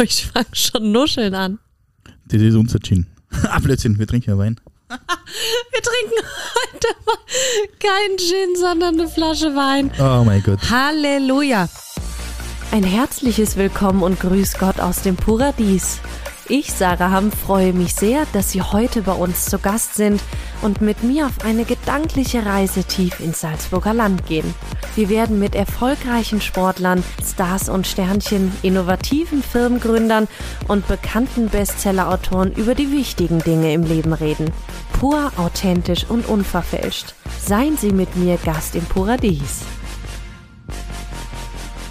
[0.04, 1.58] Ich fange schon nuscheln an.
[2.26, 3.06] Das ist unser Gin.
[3.50, 4.58] ah, Blödsinn, wir trinken ja Wein.
[4.90, 6.26] Wir trinken
[6.66, 7.16] heute mal
[7.78, 9.92] keinen Gin, sondern eine Flasche Wein.
[10.00, 10.58] Oh mein Gott.
[10.68, 11.68] Halleluja.
[12.72, 16.00] Ein herzliches Willkommen und Grüß Gott aus dem Paradies.
[16.48, 20.20] Ich, Sarah Hamm, freue mich sehr, dass Sie heute bei uns zu Gast sind
[20.62, 24.54] und mit mir auf eine gedankliche Reise tief ins Salzburger Land gehen.
[24.96, 30.26] Wir werden mit erfolgreichen Sportlern, Stars und Sternchen, innovativen Firmengründern
[30.66, 34.50] und bekannten Bestsellerautoren über die wichtigen Dinge im Leben reden.
[34.98, 37.14] Pur, authentisch und unverfälscht.
[37.40, 39.60] Seien Sie mit mir Gast im Paradies.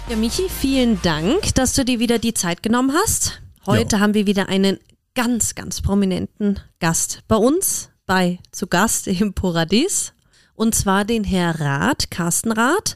[0.08, 3.40] Ja, Michi, vielen Dank, dass du dir wieder die Zeit genommen hast.
[3.66, 4.00] Heute Ja.
[4.00, 4.78] haben wir wieder einen
[5.14, 10.12] ganz, ganz prominenten Gast bei uns, bei zu Gast im Paradies.
[10.54, 12.94] Und zwar den Herr Rath, Carsten Rath.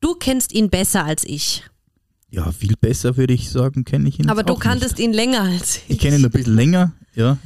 [0.00, 1.64] Du kennst ihn besser als ich.
[2.30, 4.28] Ja, viel besser würde ich sagen, kenne ich ihn.
[4.28, 5.88] Aber du kanntest ihn länger als ich.
[5.88, 5.90] Nicht.
[5.90, 7.38] Ich kenne ihn ein bisschen länger, ja.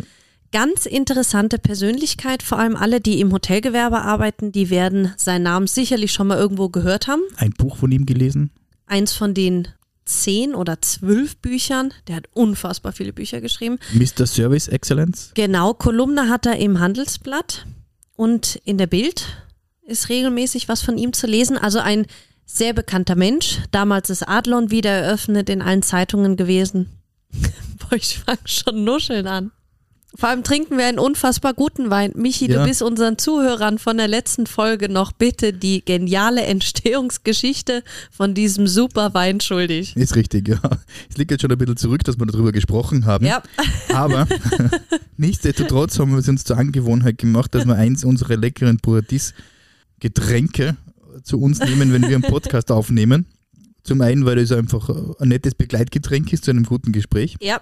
[0.53, 6.13] Ganz interessante Persönlichkeit, vor allem alle, die im Hotelgewerbe arbeiten, die werden seinen Namen sicherlich
[6.13, 7.23] schon mal irgendwo gehört haben.
[7.37, 8.51] Ein Buch von ihm gelesen.
[8.87, 9.69] Eins von den
[10.11, 11.95] zehn oder zwölf Büchern.
[12.09, 13.79] Der hat unfassbar viele Bücher geschrieben.
[13.93, 14.27] Mr.
[14.27, 15.31] Service Excellence.
[15.35, 17.67] Genau, Kolumne hat er im Handelsblatt
[18.17, 19.27] und in der Bild
[19.87, 21.57] ist regelmäßig was von ihm zu lesen.
[21.57, 22.07] Also ein
[22.45, 23.59] sehr bekannter Mensch.
[23.71, 26.91] Damals ist Adlon wieder eröffnet, in allen Zeitungen gewesen.
[27.79, 29.53] Boah, ich fange schon nuscheln an.
[30.17, 32.13] Vor allem trinken wir einen unfassbar guten Wein.
[32.17, 32.65] Michi, du Ja.
[32.67, 39.15] bist unseren Zuhörern von der letzten Folge noch bitte die geniale Entstehungsgeschichte von diesem super
[39.15, 39.97] Wein schuldig.
[39.97, 40.61] Ist richtig, ja.
[41.09, 43.25] Es liegt jetzt schon ein bisschen zurück, dass wir darüber gesprochen haben.
[43.25, 43.41] Ja,
[43.95, 44.27] Aber
[45.17, 50.77] nichtsdestotrotz haben wir es uns zur Angewohnheit gemacht, dass wir eins unserer leckeren Paradies-Getränke
[51.23, 53.27] zu uns nehmen, wenn wir einen Podcast aufnehmen.
[53.85, 57.61] Zum einen, weil es einfach ein nettes Begleitgetränk ist zu einem guten Gespräch ja,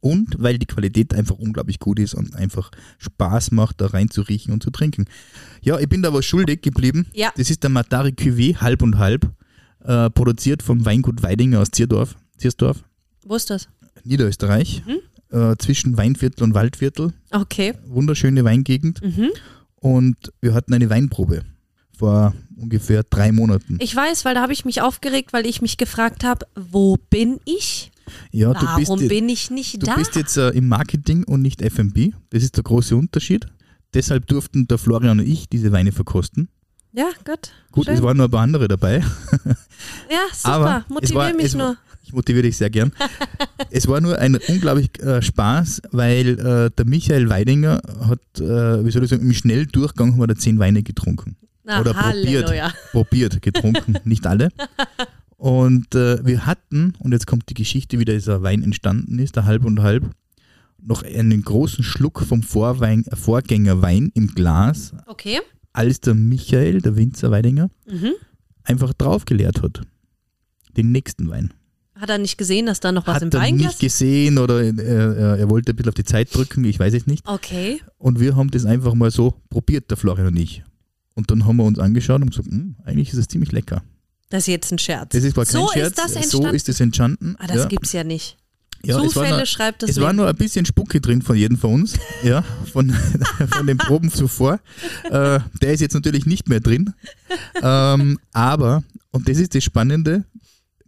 [0.00, 4.62] und weil die Qualität einfach unglaublich gut ist und einfach Spaß macht, da reinzuriechen und
[4.62, 5.06] zu trinken.
[5.62, 7.06] Ja, ich bin da was schuldig geblieben.
[7.12, 7.32] Ja.
[7.36, 9.28] Das ist der Matari Cuvée, halb und halb,
[9.84, 12.82] äh, produziert vom Weingut Weidinger aus Zierdorf, Ziersdorf.
[13.24, 13.68] wo ist das?
[14.04, 15.36] Niederösterreich, Mhm.
[15.36, 17.12] äh, zwischen Weinviertel und Waldviertel.
[17.30, 17.74] Okay.
[17.86, 19.02] Wunderschöne Weingegend.
[19.02, 19.28] Mhm.
[19.76, 21.42] Und wir hatten eine Weinprobe
[21.96, 23.76] vor ungefähr drei Monaten.
[23.80, 27.40] Ich weiß, weil da habe ich mich aufgeregt, weil ich mich gefragt habe, wo bin
[27.44, 27.89] ich?
[28.32, 29.94] Ja, Warum du bist, bin ich nicht du da?
[29.96, 32.12] bist jetzt äh, im Marketing und nicht F&B.
[32.30, 33.46] Das ist der große Unterschied.
[33.94, 36.48] Deshalb durften der Florian und ich diese Weine verkosten.
[36.92, 37.50] ja, gut.
[37.72, 37.94] Gut, Schön.
[37.94, 38.98] es waren nur ein paar andere dabei.
[40.10, 40.54] ja, super.
[40.54, 41.76] aber Motivier war- mich es war- nur.
[42.02, 42.92] Ich motiviere dich sehr gern.
[43.70, 48.90] es war nur ein unglaublich äh, Spaß, weil äh, der Michael Weidinger hat, äh, wie
[48.90, 51.36] soll ich sagen, im Schnelldurchgang haben wir da zehn Weine getrunken.
[51.62, 52.46] Na, oder probiert.
[52.46, 52.72] Halleluja.
[52.90, 54.48] probiert, getrunken, nicht alle.
[55.40, 59.46] Und äh, wir hatten, und jetzt kommt die Geschichte, wie dieser Wein entstanden ist, der
[59.46, 60.10] halb und halb,
[60.82, 65.38] noch einen großen Schluck vom Vorwein, äh, Vorgängerwein im Glas, Okay.
[65.72, 68.12] als der Michael, der Winzer Weidinger, Mhm.
[68.64, 69.80] einfach draufgeleert hat.
[70.76, 71.54] Den nächsten Wein.
[71.94, 74.60] Hat er nicht gesehen, dass da noch was Hat im er Weinglas nicht gesehen oder
[74.62, 77.26] äh, er, er wollte ein bisschen auf die Zeit drücken, ich weiß es nicht.
[77.26, 77.80] Okay.
[77.96, 80.62] Und wir haben das einfach mal so probiert, der Florian und ich.
[81.14, 83.82] Und dann haben wir uns angeschaut und gesagt, "Hm, eigentlich ist es ziemlich lecker.
[84.30, 85.10] Das ist jetzt ein Scherz.
[85.10, 86.54] Das ist war kein so Scherz, ist das so entstanden.
[86.54, 87.36] ist es entstanden.
[87.38, 87.64] ah, das ja.
[87.66, 88.36] gibt's ja nicht.
[88.82, 91.58] Ja, es Zufälle nur, schreibt das es war nur ein bisschen Spucke drin von jedem
[91.58, 92.42] von uns, ja,
[92.72, 92.90] von,
[93.50, 94.60] von den Proben zuvor.
[95.04, 96.94] Äh, der ist jetzt natürlich nicht mehr drin.
[97.60, 100.24] Ähm, aber, und das ist das Spannende,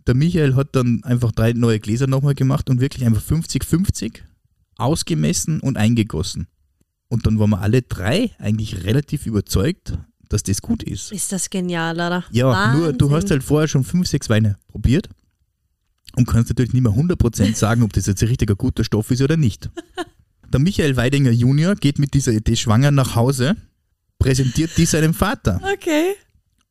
[0.07, 4.21] der Michael hat dann einfach drei neue Gläser nochmal gemacht und wirklich einfach 50-50
[4.77, 6.47] ausgemessen und eingegossen.
[7.09, 9.99] Und dann waren wir alle drei eigentlich relativ überzeugt,
[10.33, 11.13] dass das gut ist.
[11.13, 12.25] Ist das genial, oder?
[12.31, 13.31] Ja, nur du hast Wahnsinn.
[13.31, 15.09] halt vorher schon fünf, sechs Weine probiert
[16.17, 19.23] und kannst natürlich nicht mehr 100% sagen, ob das jetzt ein richtiger guter Stoff ist
[19.23, 19.71] oder nicht.
[20.53, 23.57] Der Michael Weidinger Junior geht mit dieser Idee schwanger nach Hause,
[24.19, 25.61] präsentiert die seinem Vater.
[25.75, 26.13] Okay.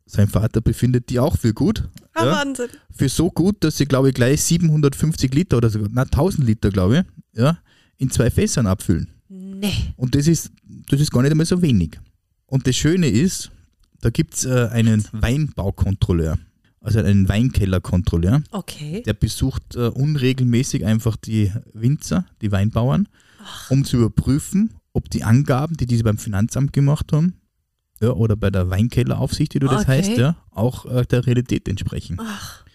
[0.06, 1.88] Sein Vater befindet die auch für gut.
[2.14, 2.68] Ah, Ja, Wahnsinn.
[2.94, 6.70] für so gut, dass sie, glaube ich, gleich 750 Liter oder sogar, na 1000 Liter,
[6.70, 7.58] glaube ich, ja,
[7.98, 9.10] in zwei Fässern abfüllen.
[9.30, 9.94] Nee.
[9.96, 10.52] Und das ist,
[10.90, 11.98] das ist gar nicht einmal so wenig.
[12.52, 13.50] Und das Schöne ist,
[14.02, 16.38] da gibt es äh, einen Weinbaukontrolleur,
[16.82, 19.04] also einen Weinkellerkontrolleur, Okay.
[19.06, 23.08] der besucht äh, unregelmäßig einfach die Winzer, die Weinbauern,
[23.70, 27.36] um zu überprüfen, ob die Angaben, die diese beim Finanzamt gemacht haben,
[28.02, 29.92] ja, oder bei der Weinkelleraufsicht, wie du das Okay.
[30.00, 32.18] heißt, ja, auch äh, der Realität entsprechen.
[32.20, 32.66] Ach,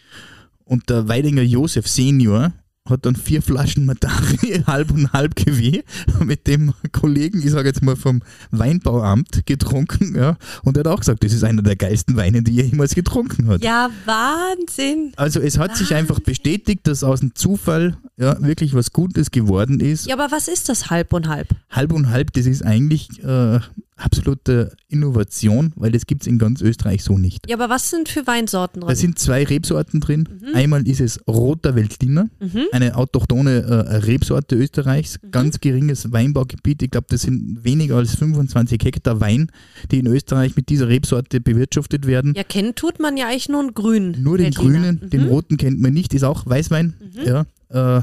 [0.64, 2.52] Und der Weidinger Josef Senior
[2.90, 5.82] hat dann vier Flaschen Matari halb und halb GW
[6.24, 10.36] mit dem Kollegen, ich sage jetzt mal vom Weinbauamt getrunken, ja.
[10.64, 13.48] Und er hat auch gesagt, das ist einer der geilsten Weine, die er jemals getrunken
[13.48, 13.62] hat.
[13.62, 15.12] ja, Wahnsinn.
[15.16, 19.80] Also es hat sich einfach bestätigt, dass aus dem Zufall ja, wirklich was Gutes geworden
[19.80, 20.06] ist.
[20.06, 21.48] Ja, aber was ist das halb und halb?
[21.70, 23.60] Halb und halb, das ist eigentlich äh,
[23.96, 27.48] absolute Innovation, weil das gibt es in ganz Österreich so nicht.
[27.48, 28.88] Ja, aber was sind für Weinsorten drin?
[28.88, 30.28] Da sind zwei Rebsorten drin.
[30.40, 30.54] Mhm.
[30.54, 32.28] Einmal ist es Roter Veltliner,
[32.72, 35.30] eine autochthone äh, Rebsorte Österreichs, Mhm.
[35.30, 36.82] ganz geringes Weinbaugebiet.
[36.82, 39.50] Ich glaube, das sind weniger als 25 Hektar Wein,
[39.90, 42.34] die in Österreich mit dieser Rebsorte bewirtschaftet werden.
[42.36, 44.22] ja, kennen tut man ja eigentlich nur einen grünen.
[44.22, 44.72] Nur den Veltliner.
[44.80, 45.10] grünen, Mhm.
[45.10, 46.94] den roten kennt man nicht, ist auch Weißwein.
[47.24, 48.02] Ja, äh,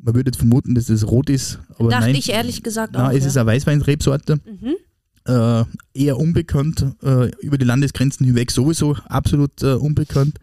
[0.00, 2.14] man würde vermuten, dass es rot ist, aber Dachte nein.
[2.14, 3.12] ich ehrlich gesagt Na, auch.
[3.12, 3.26] es ja.
[3.28, 4.36] ist eine Weißweinrebsorte.
[4.36, 4.76] Mhm.
[5.28, 10.38] Äh, eher unbekannt, äh, über die Landesgrenzen hinweg sowieso absolut äh, unbekannt.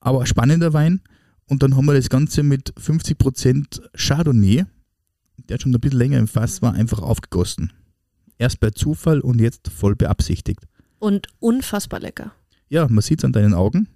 [0.00, 1.00] Aber spannender Wein.
[1.46, 4.64] Und dann haben wir das Ganze mit 50% Chardonnay,
[5.48, 7.72] der schon ein bisschen länger im Fass war, einfach aufgegossen.
[8.38, 10.60] Erst bei Zufall und jetzt voll beabsichtigt.
[10.98, 12.32] Und unfassbar lecker.
[12.68, 13.88] Ja, man sieht es an deinen Augen.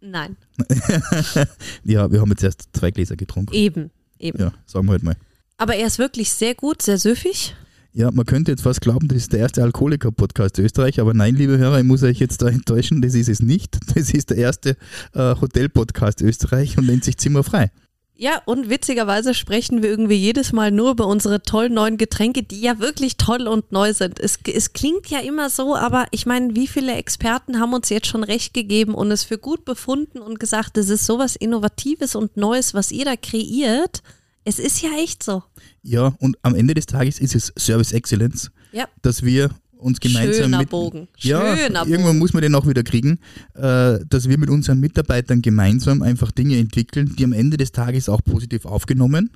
[0.00, 0.36] Nein,
[1.84, 3.52] Ja, wir haben jetzt erst zwei Gläser getrunken.
[3.54, 4.38] eben, eben.
[4.38, 5.16] Ja, sagen wir halt mal.
[5.56, 7.56] Aber er ist wirklich sehr gut, sehr süffig.
[7.92, 11.58] Ja, man könnte jetzt fast glauben, das ist der erste Alkoholiker-Podcast Österreich, aber nein, liebe
[11.58, 13.78] Hörer, ich muss euch jetzt da enttäuschen, das ist es nicht.
[13.96, 14.76] Das ist der erste
[15.14, 17.70] äh, Hotel-Podcast Österreich und nennt sich Zimmerfrei.
[18.20, 22.60] Ja, und witzigerweise sprechen wir irgendwie jedes Mal nur über unsere tollen neuen Getränke, die
[22.60, 24.18] ja wirklich toll und neu sind.
[24.18, 28.08] Es, es klingt ja immer so, aber ich meine, wie viele Experten haben uns jetzt
[28.08, 32.36] schon recht gegeben und es für gut befunden und gesagt, das ist sowas Innovatives und
[32.36, 34.02] Neues, was ihr da kreiert.
[34.48, 35.42] Es ist ja echt so.
[35.82, 38.88] Ja, und am Ende des Tages ist es Service Excellence, Ja.
[39.02, 41.06] dass wir uns gemeinsam Schöner mit, Bogen.
[41.18, 42.18] Ja, Schöner irgendwann Bogen.
[42.18, 43.18] muss man den auch wieder kriegen,
[43.54, 48.08] äh, dass wir mit unseren Mitarbeitern gemeinsam einfach Dinge entwickeln, die am Ende des Tages
[48.08, 49.32] auch positiv aufgenommen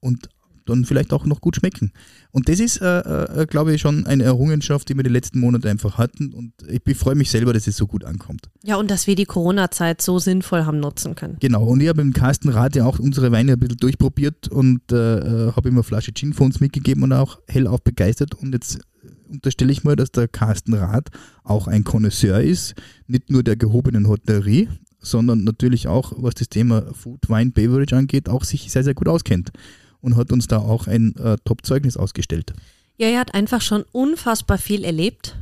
[0.00, 0.28] und
[0.66, 1.92] dann vielleicht auch noch gut schmecken.
[2.30, 5.68] Und das ist, äh, äh, glaube ich, schon eine Errungenschaft, die wir die letzten Monate
[5.68, 6.32] einfach hatten.
[6.32, 8.48] Und ich, freue mich selber, dass es so gut ankommt.
[8.64, 11.36] Ja, und dass wir die Corona-Zeit so sinnvoll haben nutzen können.
[11.40, 11.64] Genau.
[11.64, 15.18] Und ich habe im Carsten Rath ja auch unsere Weine ein bisschen durchprobiert und äh,
[15.18, 18.34] äh, habe ihm eine Flasche Gin für uns mitgegeben und auch hellauf begeistert.
[18.34, 18.78] Und jetzt
[19.28, 21.08] unterstelle ich mal, dass der Carsten Rath
[21.44, 22.74] auch ein Connoisseur ist,
[23.06, 24.68] nicht nur der gehobenen Hotellerie,
[25.00, 29.08] sondern natürlich auch, was das Thema Food, Wine, Beverage angeht, auch sich sehr, sehr gut
[29.08, 29.50] auskennt
[30.02, 32.52] und hat uns da auch ein äh, Top-Zeugnis ausgestellt.
[32.98, 35.36] Ja, er hat einfach schon unfassbar viel erlebt.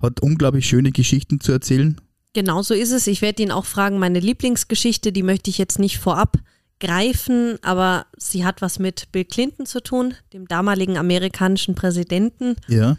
[0.00, 2.00] Hat unglaublich schöne Geschichten zu erzählen.
[2.32, 3.06] Genau so ist es.
[3.06, 6.38] Ich werde ihn auch fragen, meine Lieblingsgeschichte, die möchte ich jetzt nicht vorab
[6.80, 12.56] greifen, aber sie hat was mit Bill Clinton zu tun, dem damaligen amerikanischen Präsidenten.
[12.68, 12.98] Ja,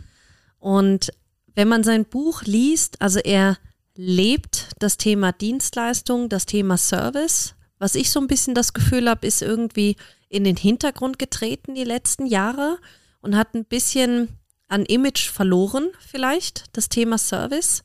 [0.57, 1.11] Und
[1.53, 3.57] wenn man sein Buch liest, also er
[3.95, 7.55] lebt das Thema Dienstleistung, das Thema Service.
[7.79, 9.95] Was ich so ein bisschen das Gefühl habe, ist irgendwie
[10.29, 12.77] in den Hintergrund getreten die letzten Jahre
[13.21, 14.29] und hat ein bisschen
[14.67, 17.83] an Image verloren, vielleicht, das Thema Service.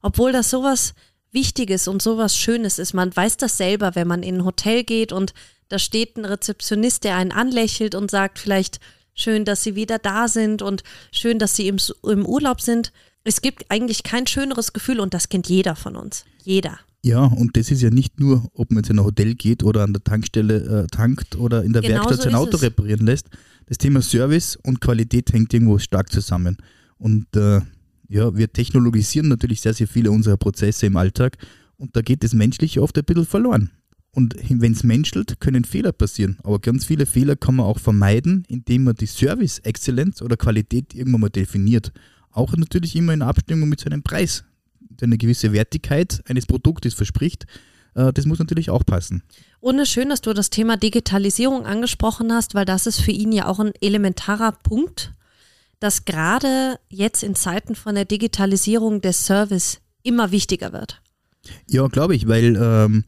[0.00, 0.94] Obwohl das sowas
[1.32, 2.92] Wichtiges und sowas Schönes ist.
[2.92, 5.32] Man weiß das selber, wenn man in ein Hotel geht und
[5.68, 8.78] da steht ein Rezeptionist, der einen anlächelt und sagt vielleicht,
[9.14, 12.92] schön, dass Sie wieder da sind und schön, dass Sie im, im Urlaub sind.
[13.24, 16.26] Es gibt eigentlich kein schöneres Gefühl und das kennt jeder von uns.
[16.42, 16.78] Jeder.
[17.04, 19.82] Ja, und das ist ja nicht nur, ob man jetzt in ein Hotel geht oder
[19.82, 22.62] an der Tankstelle äh, tankt oder in der Genau Werkstatt so sein Auto es.
[22.62, 23.28] reparieren lässt.
[23.66, 26.58] Das Thema Service und Qualität hängt irgendwo stark zusammen.
[26.98, 27.60] Und äh,
[28.08, 31.38] ja, wir technologisieren natürlich sehr, sehr viele unserer Prozesse im Alltag
[31.76, 33.70] und da geht das Menschliche oft ein bisschen verloren.
[34.14, 36.38] Und wenn es menschelt, können Fehler passieren.
[36.44, 41.22] Aber ganz viele Fehler kann man auch vermeiden, indem man die Service-Exzellenz oder Qualität irgendwann
[41.22, 41.92] mal definiert.
[42.30, 44.44] Auch natürlich immer in Abstimmung mit seinem Preis.
[45.02, 47.46] Der eine gewisse Wertigkeit eines Produktes verspricht.
[47.96, 49.24] Äh, Das muss natürlich auch passen.
[49.58, 53.10] Und es ist schön, dass du das Thema Digitalisierung angesprochen hast, weil das ist für
[53.10, 55.12] ihn ja auch ein elementarer Punkt,
[55.80, 61.02] dass gerade jetzt in Zeiten von der Digitalisierung der Service immer wichtiger wird.
[61.68, 63.04] Ja, glaube ich, weil ähm,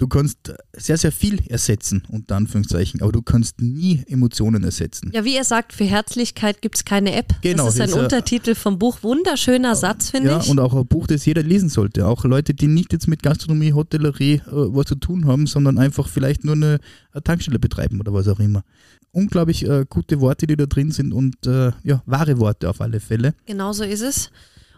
[0.00, 5.10] du kannst sehr, sehr viel ersetzen, unter Anführungszeichen, aber du kannst nie Emotionen ersetzen.
[5.14, 7.34] Ja, wie er sagt, für Herzlichkeit gibt es keine App.
[7.42, 9.02] Genau, das ist ein Untertitel vom Buch.
[9.02, 10.48] Wunderschöner Satz, finde Ja, ich.
[10.48, 12.06] und auch ein Buch, das jeder lesen sollte.
[12.06, 16.08] Auch Leute, die nicht jetzt mit Gastronomie, Hotellerie äh, was zu tun haben, sondern einfach
[16.08, 16.78] vielleicht nur eine,
[17.12, 18.64] eine Tankstelle betreiben oder was auch immer.
[19.12, 23.00] Unglaublich äh, gute Worte, die da drin sind und äh, ja, wahre Worte auf alle
[23.00, 23.34] Fälle.
[23.44, 24.30] Genau so ist es.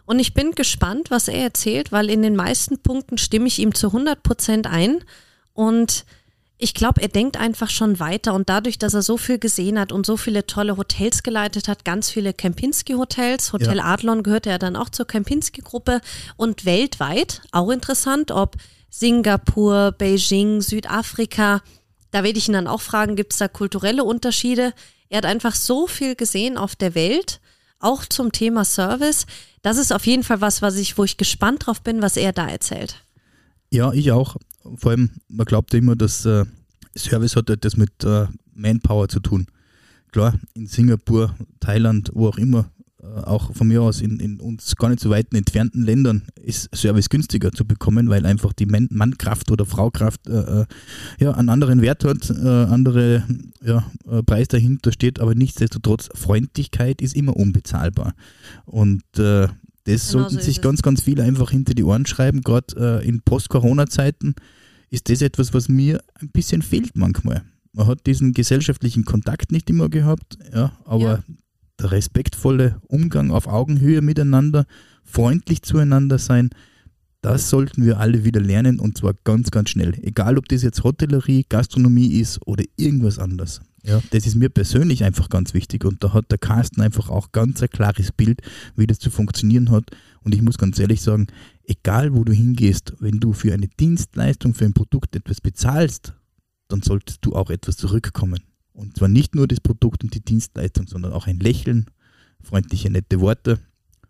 [0.05, 3.73] Und ich bin gespannt, was er erzählt, weil in den meisten Punkten stimme ich ihm
[3.73, 5.03] zu 100 Prozent ein.
[5.53, 6.05] Und
[6.57, 8.33] ich glaube, er denkt einfach schon weiter.
[8.33, 11.85] Und dadurch, dass er so viel gesehen hat und so viele tolle Hotels geleitet hat,
[11.85, 13.85] ganz viele Kempinski-Hotels, Hotel Ja.
[13.85, 16.01] Adlon gehört ja dann auch zur Kempinski-Gruppe
[16.37, 18.57] und weltweit, auch interessant, ob
[18.89, 21.61] Singapur, Beijing, Südafrika,
[22.11, 24.73] da werde ich ihn dann auch fragen, gibt es da kulturelle Unterschiede?
[25.09, 27.39] Er hat einfach so viel gesehen auf der Welt,
[27.83, 29.25] auch zum Thema Service.
[29.61, 32.33] Das ist auf jeden Fall was, was ich, wo ich gespannt drauf bin, was er
[32.33, 33.03] da erzählt.
[33.71, 34.37] Ja, ich auch.
[34.75, 36.45] Vor allem, man glaubt immer, dass äh,
[36.95, 39.47] Service hat etwas mit äh, Manpower zu tun.
[40.11, 42.69] Klar, in Singapur, Thailand, wo auch immer,
[43.21, 47.09] auch von mir aus in, in, uns gar nicht so weit entfernten Ländern ist Service
[47.09, 50.65] günstiger zu bekommen, weil einfach die Man Mannkraft oder Fraukraft äh, äh,
[51.19, 53.23] ja, einen anderen Wert hat, äh, andere
[53.63, 58.13] ja, äh, Preis dahinter steht, aber nichtsdestotrotz, Freundlichkeit ist immer unbezahlbar.
[58.65, 59.47] Und äh,
[59.85, 63.21] das genau sollten so sich ganz, ganz viele einfach hinter die Ohren schreiben, gerade in
[63.21, 64.35] Post-Corona-Zeiten
[64.89, 67.43] ist das etwas, was mir ein bisschen fehlt manchmal.
[67.73, 71.23] Man hat diesen gesellschaftlichen Kontakt nicht immer gehabt, ja, aber ja.
[71.79, 74.65] Der respektvolle Umgang auf Augenhöhe miteinander,
[75.03, 76.49] freundlich zueinander sein,
[77.21, 79.93] das sollten wir alle wieder lernen und zwar ganz, ganz schnell.
[80.01, 83.61] Egal, ob das jetzt Hotellerie, Gastronomie ist oder irgendwas anderes.
[83.85, 87.31] Ja, das ist mir persönlich einfach ganz wichtig und da hat der Carsten einfach auch
[87.31, 88.41] ganz ein klares Bild,
[88.75, 89.89] wie das zu funktionieren hat.
[90.21, 91.27] Und ich muss ganz ehrlich sagen,
[91.65, 96.13] egal wo du hingehst, wenn du für eine Dienstleistung, für ein Produkt etwas bezahlst,
[96.67, 98.43] dann solltest du auch etwas zurückkommen.
[98.73, 101.85] Und zwar nicht nur das Produkt und die Dienstleistung, sondern auch ein Lächeln,
[102.41, 103.59] freundliche, nette Worte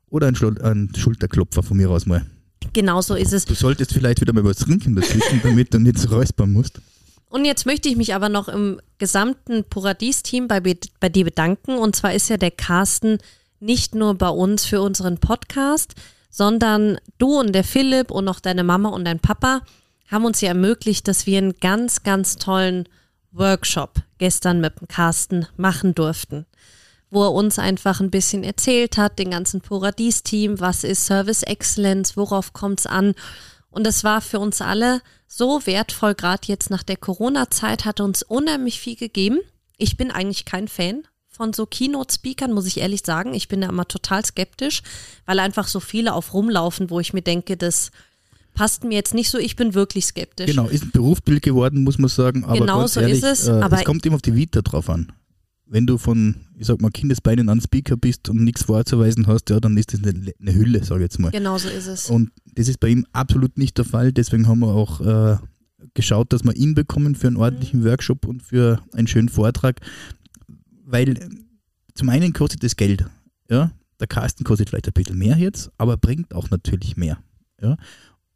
[0.09, 2.25] oder ein, ein Schulterklopfer von mir aus mal.
[2.71, 3.45] Genau so ist es.
[3.45, 6.81] Du solltest vielleicht wieder mal was trinken dazwischen, damit du nicht so räuspern musst.
[7.29, 10.61] Und jetzt möchte ich mich aber noch im gesamten Paradies-Team bei,
[10.99, 11.77] bei dir bedanken.
[11.77, 13.17] Und zwar ist ja der Carsten
[13.59, 15.95] nicht nur bei uns für unseren Podcast,
[16.29, 19.61] sondern du und der Philipp und auch deine Mama und dein Papa
[20.07, 22.87] haben uns ja ermöglicht, dass wir einen ganz, ganz tollen
[23.33, 26.45] Workshop gestern mit dem Carsten machen durften,
[27.09, 32.15] wo er uns einfach ein bisschen erzählt hat, den ganzen Paradies-Team, was ist Service Excellence,
[32.15, 33.15] worauf kommt es an.
[33.69, 38.21] Und das war für uns alle so wertvoll, gerade jetzt nach der Corona-Zeit, hat uns
[38.21, 39.39] unheimlich viel gegeben.
[39.77, 43.33] Ich bin eigentlich kein Fan von so Keynote-Speakern, muss ich ehrlich sagen.
[43.33, 44.83] Ich bin da immer total skeptisch,
[45.25, 47.89] weil einfach so viele auf rumlaufen, wo ich mir denke, das
[48.53, 49.37] passt mir jetzt nicht so.
[49.37, 50.47] Ich bin wirklich skeptisch.
[50.47, 52.43] Genau, ist ein Berufsbild geworden, muss man sagen.
[52.45, 53.47] Aber genau so ehrlich, ist es.
[53.47, 55.11] Äh, aber es kommt immer auf die Vita drauf an.
[55.65, 59.59] Wenn du von, ich sag mal, Kindesbeinen an Speaker bist und nichts vorzuweisen hast, ja,
[59.59, 61.31] dann ist das eine, eine Hülle, sage ich jetzt mal.
[61.31, 62.09] Genau so ist es.
[62.09, 64.11] Und das ist bei ihm absolut nicht der Fall.
[64.11, 65.37] Deswegen haben wir auch äh,
[65.95, 67.85] geschaut, dass wir ihn bekommen für einen ordentlichen mhm.
[67.85, 69.79] Workshop und für einen schönen Vortrag
[70.93, 71.15] weil
[71.95, 73.05] zum einen kostet es Geld.
[73.49, 73.71] Ja?
[73.99, 77.17] Der Carsten kostet vielleicht ein bisschen mehr jetzt, aber bringt auch natürlich mehr.
[77.61, 77.77] Ja?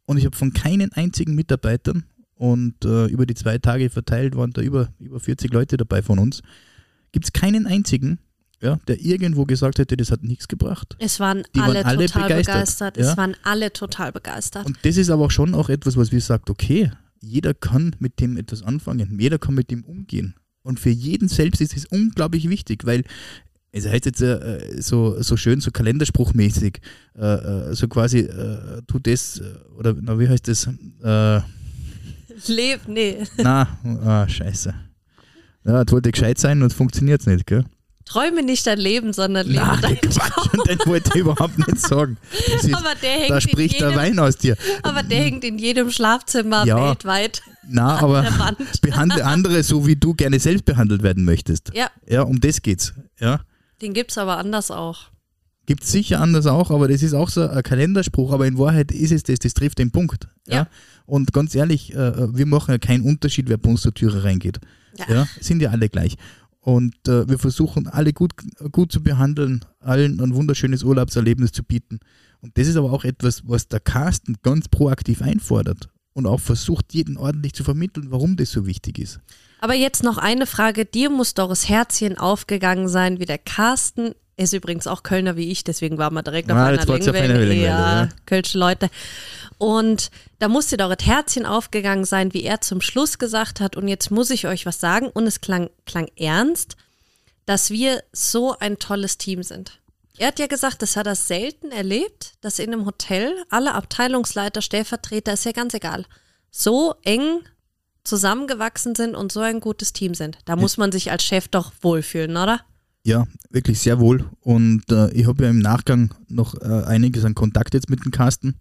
[0.08, 4.52] Und ich habe von keinen einzigen Mitarbeitern und äh, über die zwei Tage verteilt waren
[4.52, 6.40] da über, über 40 Leute dabei von uns,
[7.12, 8.18] gibt es keinen einzigen,
[8.62, 10.96] ja, der irgendwo gesagt hätte, das hat nichts gebracht.
[10.98, 12.54] Es waren, alle, waren alle, total begeistert.
[12.54, 12.96] begeistert.
[12.96, 13.10] Ja?
[13.10, 14.64] Es waren alle total begeistert.
[14.64, 18.18] Und das ist aber auch schon auch etwas, was wir sagt, okay, jeder kann mit
[18.18, 20.36] dem etwas anfangen, jeder kann mit dem umgehen.
[20.62, 23.04] Und für jeden selbst ist es unglaublich wichtig, weil
[23.72, 26.80] es heißt jetzt äh, so, so schön, so kalenderspruchmäßig,
[27.18, 29.44] äh, äh so quasi, äh, tu das, äh,
[29.78, 30.68] oder na, wie heißt das?
[31.02, 31.40] Äh,
[32.46, 33.18] Leb, nee.
[33.36, 34.74] Na, ah, scheiße.
[35.64, 37.64] Ja, jetzt wollte ich gescheit sein und es funktioniert nicht, gell?
[38.04, 41.78] Träume nicht dein Leben, sondern lebe Nein, dein Quatsch, und den wollte ich überhaupt nicht
[41.78, 42.16] sagen.
[42.54, 44.56] Ist, aber der hängt da spricht jedem, der Wein aus dir.
[44.82, 47.42] Aber der hängt in jedem Schlafzimmer ja, weltweit.
[47.68, 48.24] Na, aber
[48.80, 51.70] behandle andere so, wie du gerne selbst behandelt werden möchtest.
[51.74, 51.90] Ja.
[52.08, 52.94] Ja, um das geht's.
[53.20, 53.40] Ja.
[53.80, 55.10] Den gibt's aber anders auch.
[55.66, 58.90] Gibt es sicher anders auch, aber das ist auch so ein Kalenderspruch, aber in Wahrheit
[58.90, 60.26] ist es das, das trifft den Punkt.
[60.46, 60.54] Ja.
[60.54, 60.68] ja?
[61.04, 64.60] Und ganz ehrlich, äh, wir machen ja keinen Unterschied, wer bei uns zur Türe reingeht.
[64.96, 65.14] Ja.
[65.14, 65.28] ja.
[65.40, 66.16] Sind ja alle gleich.
[66.60, 68.32] Und äh, wir versuchen alle gut,
[68.72, 72.00] gut zu behandeln, allen ein wunderschönes Urlaubserlebnis zu bieten.
[72.40, 76.92] Und das ist aber auch etwas, was der Carsten ganz proaktiv einfordert und auch versucht,
[76.92, 79.20] jeden ordentlich zu vermitteln, warum das so wichtig ist.
[79.60, 80.84] Aber jetzt noch eine Frage.
[80.84, 85.34] Dir muss doch das Herzchen aufgegangen sein, wie der Carsten er ist übrigens auch Kölner
[85.34, 87.54] wie ich, deswegen war man direkt auf ah, einer Längenwelle.
[87.54, 88.88] Ja, ja, Kölsche Leute.
[89.58, 93.76] Und da musste doch das Herzchen aufgegangen sein, wie er zum Schluss gesagt hat.
[93.76, 95.08] Und jetzt muss ich euch was sagen.
[95.08, 96.76] Und es klang, klang ernst,
[97.46, 99.80] dass wir so ein tolles Team sind.
[100.18, 104.62] Er hat ja gesagt, das hat er selten erlebt, dass in einem Hotel alle Abteilungsleiter,
[104.62, 106.06] Stellvertreter, ist ja ganz egal,
[106.50, 107.40] so eng
[108.02, 110.38] zusammengewachsen sind und so ein gutes Team sind.
[110.44, 112.60] Da muss man sich als Chef doch wohlfühlen, oder?
[113.04, 114.28] Ja, wirklich sehr wohl.
[114.40, 118.10] Und äh, ich habe ja im Nachgang noch äh, einiges an Kontakt jetzt mit dem
[118.10, 118.58] Carsten.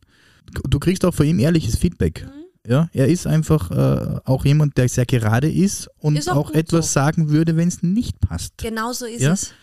[0.70, 2.26] Du kriegst auch von ihm ehrliches Feedback.
[2.26, 2.47] Mhm.
[2.68, 6.52] Ja, er ist einfach äh, auch jemand, der sehr gerade ist und ist auch, auch
[6.52, 7.00] etwas so.
[7.00, 8.58] sagen würde, wenn es nicht passt.
[8.58, 9.34] Genau so ist ja?
[9.34, 9.54] es.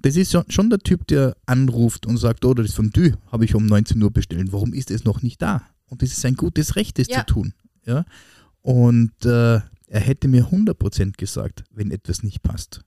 [0.00, 3.66] Das ist schon der Typ, der anruft und sagt, oh, das Fondue habe ich um
[3.66, 4.52] 19 Uhr bestellt.
[4.52, 5.62] Warum ist es noch nicht da?
[5.86, 7.18] Und das ist ein gutes Recht, das ja.
[7.20, 7.54] zu tun.
[7.84, 8.04] Ja?
[8.60, 9.60] Und äh,
[9.92, 12.82] er hätte mir 100% gesagt, wenn etwas nicht passt.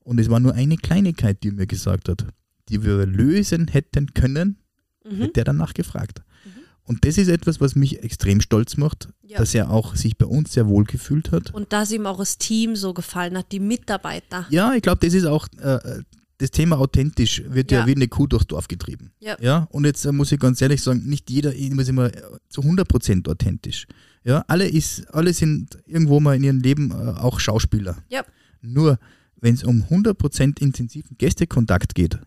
[0.00, 2.26] Und es war nur eine Kleinigkeit, die er mir gesagt hat,
[2.68, 4.58] die wir lösen hätten können,
[5.04, 5.16] mhm.
[5.16, 6.22] hätte er danach gefragt.
[6.44, 6.50] Mhm.
[6.86, 9.38] Und das ist etwas, was mich extrem stolz macht, Ja.
[9.38, 11.52] dass er auch sich bei uns sehr wohl gefühlt hat.
[11.52, 14.46] Und dass ihm auch das Team so gefallen hat, die Mitarbeiter.
[14.50, 16.02] Ja, ich glaube, das ist auch äh,
[16.38, 17.80] das Thema authentisch wird ja.
[17.80, 17.86] Ja.
[17.86, 19.12] wie eine Kuh durchs Dorf getrieben.
[19.20, 19.36] Ja.
[19.40, 19.66] ja?
[19.70, 23.28] Und jetzt äh, muss ich ganz ehrlich sagen, nicht jeder ist immer äh, zu 100%
[23.28, 23.86] authentisch.
[24.24, 27.96] Ja, alle, ist, alle sind irgendwo mal in ihrem Leben äh, auch Schauspieler.
[28.08, 28.24] Ja.
[28.60, 28.98] Nur,
[29.40, 32.18] wenn es um 100% intensiven Gästekontakt geht,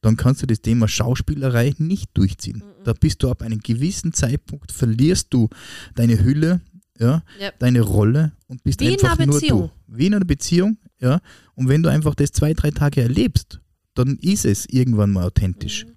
[0.00, 2.62] dann kannst du das Thema Schauspielerei nicht durchziehen.
[2.84, 5.48] Da bist du ab einem gewissen Zeitpunkt, verlierst du
[5.94, 6.60] deine Hülle,
[6.98, 7.50] ja, Ja.
[7.58, 9.70] deine Rolle und bist Wie in einfach nur Beziehung.
[9.88, 9.96] du.
[9.96, 11.20] Wie in einer Beziehung, ja.
[11.54, 13.60] Und wenn du einfach das zwei, drei Tage erlebst,
[13.94, 15.84] dann ist es irgendwann mal authentisch.
[15.86, 15.92] Mhm.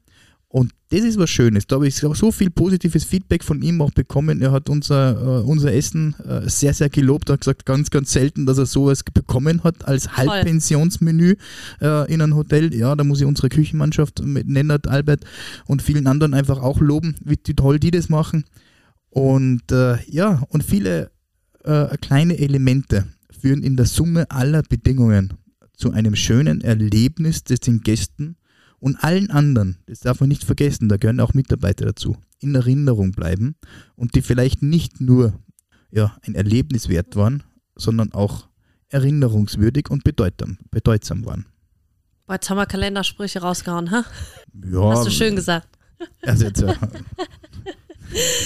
[0.52, 1.68] Und das ist was Schönes.
[1.68, 4.42] Da habe ich so viel positives Feedback von ihm auch bekommen.
[4.42, 7.30] Er hat unser, äh, unser Essen äh, sehr, sehr gelobt.
[7.30, 11.36] Er hat gesagt, ganz, ganz selten, dass er sowas bekommen hat als Halbpensionsmenü
[11.82, 12.74] äh, in einem Hotel.
[12.74, 15.24] Ja, da muss ich unsere Küchenmannschaft mit Nennert, Albert
[15.68, 18.44] und vielen anderen einfach auch loben, wie die- toll die das machen.
[19.12, 21.12] Und äh, ja, und viele
[21.64, 23.06] äh, kleine Elemente
[23.40, 25.34] führen in der Summe aller Bedingungen
[25.78, 28.36] zu einem schönen Erlebnis, das den Gästen
[28.80, 33.12] und allen anderen, das darf man nicht vergessen, da gehören auch Mitarbeiter dazu, in Erinnerung
[33.12, 33.56] bleiben
[33.96, 35.34] und die vielleicht nicht nur
[35.92, 37.44] ja, ein Erlebnis wert waren,
[37.76, 38.48] sondern auch
[38.90, 41.46] erinnerungswürdig und bedeutsam, bedeutsam waren.
[42.26, 44.06] Boah, jetzt haben wir Kalendersprüche rausgehauen, ha?
[44.72, 45.68] Ja, Hast du schön gesagt.
[46.22, 46.76] Also jetzt, ja.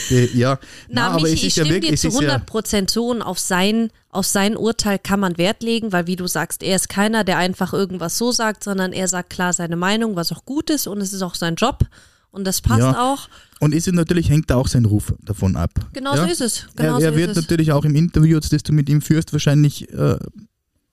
[0.09, 2.87] Die- ja, Na, aber Michi, ich ist ja stimme wirklich, dir zu ist ja, 100%
[2.87, 6.63] zu und auf sein, auf sein Urteil kann man Wert legen, weil wie du sagst,
[6.63, 10.31] er ist keiner, der einfach irgendwas so sagt, sondern er sagt klar seine Meinung, was
[10.31, 11.85] auch gut ist und es ist auch sein Job
[12.31, 13.13] und das passt Ja.
[13.13, 13.29] auch.
[13.59, 15.71] und ist natürlich hängt da auch sein Ruf davon ab.
[15.93, 16.67] Genau so ist es.
[16.75, 17.43] Genau er so er wird ist es.
[17.43, 20.17] natürlich auch im Interview, das du mit ihm führst, wahrscheinlich äh,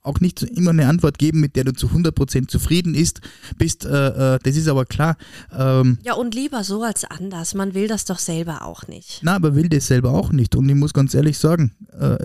[0.03, 3.21] auch nicht immer eine Antwort geben, mit der du zu 100% zufrieden ist,
[3.59, 3.85] bist.
[3.85, 5.17] Äh, äh, das ist aber klar.
[5.57, 7.55] Ähm, Ja, und lieber so als anders.
[7.55, 9.21] Man will das doch selber auch nicht.
[9.23, 10.55] na, aber will das selber auch nicht.
[10.57, 12.17] Und ich muss ganz ehrlich sagen, äh,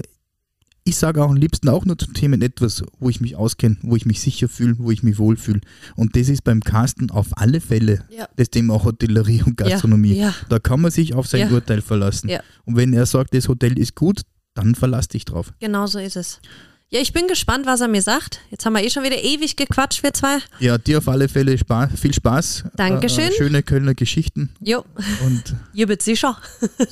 [0.88, 3.96] ich sage auch am liebsten auch nur zu Themen etwas, wo ich mich auskenne, wo
[3.96, 5.62] ich mich sicher fühle, wo ich mich wohlfühle.
[5.95, 8.28] Und das ist beim Carsten auf alle Fälle Ja.
[8.36, 10.13] das Thema Hotellerie und Gastronomie.
[10.13, 10.36] Ja, ja.
[10.47, 11.52] Da kann man sich auf sein.
[11.52, 12.30] Urteil verlassen.
[12.65, 14.21] Und wenn er sagt, das Hotel ist gut,
[14.54, 15.54] dann verlass dich drauf.
[15.60, 16.39] Genau so ist es.
[16.91, 18.41] Ja, ich bin gespannt, was er mir sagt.
[18.52, 20.38] Jetzt haben wir eh schon wieder ewig gequatscht, wir zwei.
[20.60, 22.65] Ja, dir auf alle Fälle Spaß, viel Spaß.
[22.76, 23.32] Dankeschön.
[23.32, 24.54] Äh, schöne Kölner Geschichten.
[24.62, 24.86] Jo,
[25.26, 25.56] Und
[25.88, 26.38] bist sicher.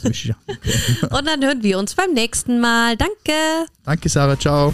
[0.01, 0.36] ist ja.
[1.12, 2.97] Und dann hören wir uns beim nächsten Mal.
[2.97, 3.67] Danke.
[3.86, 4.38] Danke, Sarah.
[4.38, 4.73] Ciao.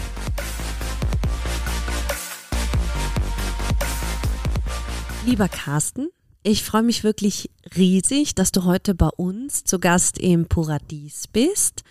[5.26, 6.08] Lieber Carsten,
[6.42, 11.84] ich freue mich wirklich riesig, dass du heute bei uns zu Gast im Paradies bist.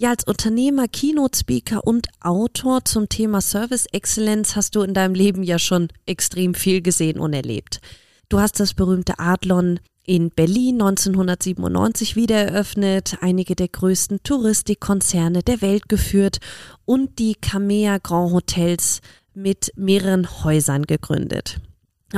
[0.00, 5.42] Ja, als Unternehmer, Keynote-Speaker und Autor zum Thema Service Excellence hast du in deinem Leben
[5.42, 7.80] ja schon extrem viel gesehen und erlebt.
[8.28, 15.62] Du hast das berühmte Adlon in Berlin 1997 wieder eröffnet, einige der größten Touristikkonzerne der
[15.62, 16.38] Welt geführt
[16.84, 19.00] und die Camea Grand Hotels
[19.34, 21.60] mit mehreren Häusern gegründet.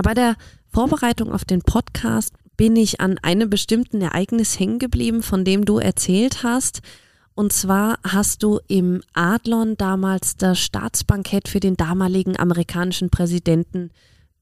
[0.03, 0.37] Bei der
[0.69, 5.79] Vorbereitung auf den Podcast bin ich an einem bestimmten Ereignis hängen geblieben, von dem du
[5.79, 6.83] erzählt hast.
[7.40, 13.92] Und zwar hast du im Adlon damals das Staatsbankett für den damaligen amerikanischen Präsidenten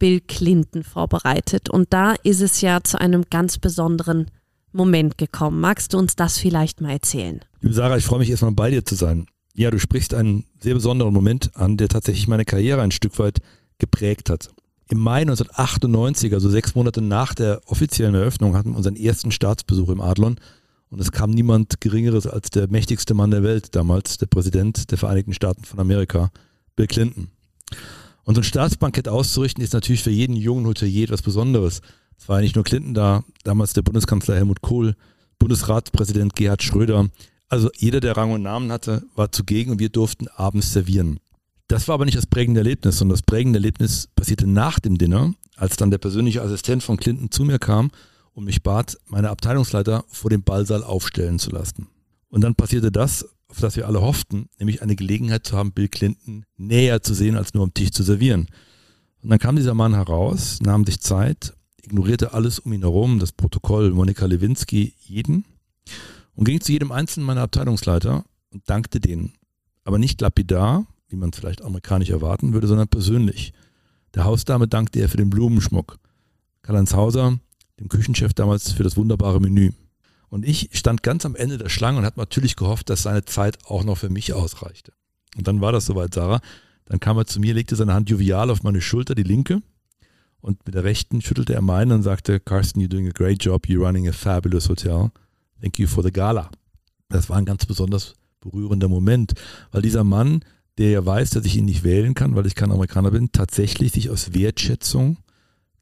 [0.01, 1.71] Bill Clinton vorbereitet.
[1.71, 4.33] Und da ist es ja zu einem ganz besonderen
[4.73, 5.61] Moment gekommen.
[5.61, 7.41] Magst du uns das vielleicht mal erzählen?
[7.61, 9.27] Liebe Sarah, ich freue mich erstmal bei dir zu sein.
[9.55, 13.39] Ja, du sprichst einen sehr besonderen Moment an, der tatsächlich meine Karriere ein Stück weit
[13.79, 14.51] geprägt hat.
[14.91, 19.91] Im Mai 1998, also sechs Monate nach der offiziellen Eröffnung, hatten wir unseren ersten Staatsbesuch
[19.91, 20.41] im Adlon.
[20.91, 24.99] Und es kam niemand Geringeres als der mächtigste Mann der Welt damals, der Präsident der
[24.99, 26.31] Vereinigten Staaten von Amerika,
[26.77, 27.29] Bill Clinton.
[28.25, 31.83] Und so ein Staatsbankett auszurichten ist natürlich für jeden jungen Hotelier etwas Besonderes.
[32.19, 34.95] Es war ja nicht nur Clinton da, damals der Bundeskanzler Helmut Kohl,
[35.39, 37.09] Bundesratspräsident Gerhard Schröder.
[37.49, 41.21] Also jeder, der Rang und Namen hatte, war zugegen und wir durften abends servieren.
[41.69, 45.33] Das war aber nicht das prägende Erlebnis, sondern das prägende Erlebnis passierte nach dem Dinner,
[45.57, 47.91] als dann der persönliche Assistent von Clinton zu mir kam
[48.39, 51.89] und mich bat, meine Abteilungsleiter vor dem Ballsaal aufstellen zu lassen.
[52.29, 55.89] Und dann passierte das, auf das wir alle hofften, nämlich eine Gelegenheit zu haben, Bill
[55.89, 58.47] Clinton näher zu sehen, als nur am Tisch zu servieren.
[59.25, 63.33] Und dann kam dieser Mann heraus, nahm sich Zeit, ignorierte alles um ihn herum, das
[63.33, 65.45] Protokoll, Monika Lewinsky, jeden,
[66.37, 69.33] und ging zu jedem einzelnen meiner Abteilungsleiter und dankte denen.
[69.83, 73.53] Aber nicht lapidar, wie man es vielleicht amerikanisch erwarten würde, sondern persönlich.
[74.15, 75.99] Der Hausdame dankte er für den Blumenschmuck.
[76.63, 77.41] Karl-Heinz Hauser,
[77.79, 79.73] dem Küchenchef damals, für das wunderbare Menü.
[80.29, 83.59] Und ich stand ganz am Ende der Schlange und hatte natürlich gehofft, dass seine Zeit
[83.65, 84.93] auch noch für mich ausreichte.
[85.37, 86.41] Und dann war das soweit, Sarah.
[86.85, 89.63] Dann kam er zu mir, legte seine Hand jovial auf meine Schulter, die linke,
[90.41, 93.67] und mit der rechten schüttelte er meine und sagte, Carsten, you're doing a great job,
[93.67, 95.11] you're running a fabulous hotel.
[95.61, 96.51] Thank you for the gala.
[97.09, 99.33] Das war ein ganz besonders berührender Moment,
[99.73, 100.45] weil dieser Mann,
[100.79, 103.93] der ja weiß, dass ich ihn nicht wählen kann, weil ich kein Amerikaner bin, tatsächlich
[103.93, 105.19] sich aus Wertschätzung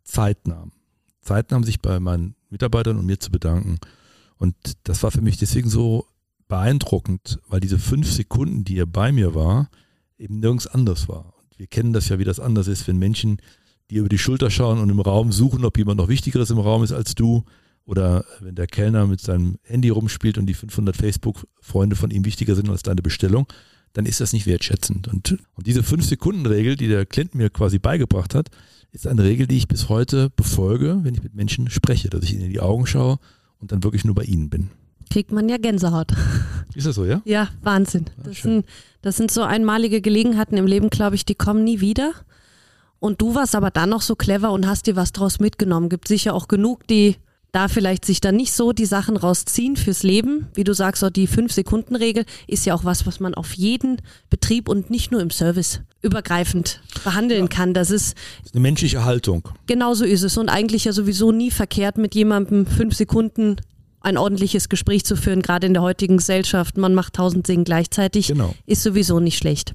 [0.04, 0.72] Zeit nahm.
[1.26, 3.78] Zeit nahm, sich bei meinen Mitarbeitern und mir zu bedanken.
[4.38, 6.06] Und das war für mich deswegen so
[6.48, 9.68] beeindruckend, weil diese fünf Sekunden, die er bei mir war,
[10.18, 11.34] eben nirgends anders war.
[11.38, 13.38] Und wir kennen das ja, wie das anders ist, wenn Menschen
[13.90, 16.82] die über die Schulter schauen und im Raum suchen, ob jemand noch Wichtigeres im Raum
[16.82, 17.44] ist als du.
[17.84, 22.56] Oder wenn der Kellner mit seinem Handy rumspielt und die 500 Facebook-Freunde von ihm wichtiger
[22.56, 23.46] sind als deine Bestellung,
[23.96, 25.08] dann ist das nicht wertschätzend.
[25.08, 28.48] Und, und diese 5-Sekunden-Regel, die der Clint mir quasi beigebracht hat,
[28.92, 32.34] ist eine Regel, die ich bis heute befolge, wenn ich mit Menschen spreche, dass ich
[32.34, 33.18] ihnen in die Augen schaue
[33.58, 34.68] und dann wirklich nur bei ihnen bin.
[35.10, 36.12] Kriegt man ja Gänsehaut.
[36.74, 37.22] Ist das so, ja?
[37.24, 38.04] Ja, Wahnsinn.
[38.18, 38.50] Ja, Das schön.
[38.52, 38.66] sind,
[39.00, 42.12] das sind so einmalige Gelegenheiten im Leben, glaube ich, die kommen nie wieder.
[42.98, 45.88] Und du warst aber dann noch so clever und hast dir was draus mitgenommen.
[45.88, 47.16] Gibt sicher auch genug, die
[47.56, 50.46] da vielleicht sich dann nicht so die Sachen rausziehen fürs Leben.
[50.52, 54.68] Wie du sagst, auch die Fünf-Sekunden-Regel ist ja auch was, was man auf jeden Betrieb
[54.68, 57.72] und nicht nur im Service übergreifend behandeln kann.
[57.72, 58.14] Das ist
[58.52, 59.48] eine menschliche Haltung.
[59.66, 63.56] Genauso ist es und eigentlich ja sowieso nie verkehrt, mit jemandem fünf Sekunden
[64.02, 66.76] ein ordentliches Gespräch zu führen, gerade in der heutigen Gesellschaft.
[66.76, 68.54] Man macht tausend Dinge gleichzeitig, Genau.
[68.66, 69.72] ist sowieso nicht schlecht.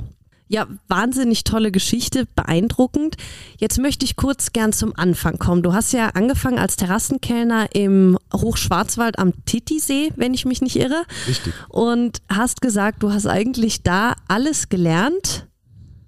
[0.52, 3.16] Ja, wahnsinnig tolle Geschichte, beeindruckend.
[3.58, 5.64] Jetzt möchte ich kurz gern zum Anfang kommen.
[5.64, 11.06] Du hast ja angefangen als Terrassenkellner im Hochschwarzwald am Titisee, wenn ich mich nicht irre,
[11.26, 11.54] Richtig.
[11.70, 15.48] und hast gesagt, du hast eigentlich da alles gelernt,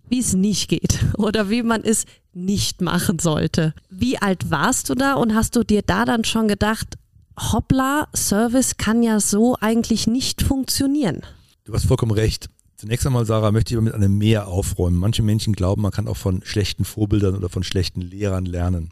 [0.10, 2.03] wie es nicht geht oder wie man es
[2.34, 3.73] nicht machen sollte.
[3.89, 6.97] Wie alt warst du da und hast du dir da dann schon gedacht,
[7.39, 11.21] hoppla, Service kann ja so eigentlich nicht funktionieren?
[11.63, 12.49] Du hast vollkommen recht.
[12.83, 14.97] Zunächst einmal, Sarah, möchte ich aber mit einem Mehr aufräumen.
[14.97, 18.91] Manche Menschen glauben, man kann auch von schlechten Vorbildern oder von schlechten Lehrern lernen.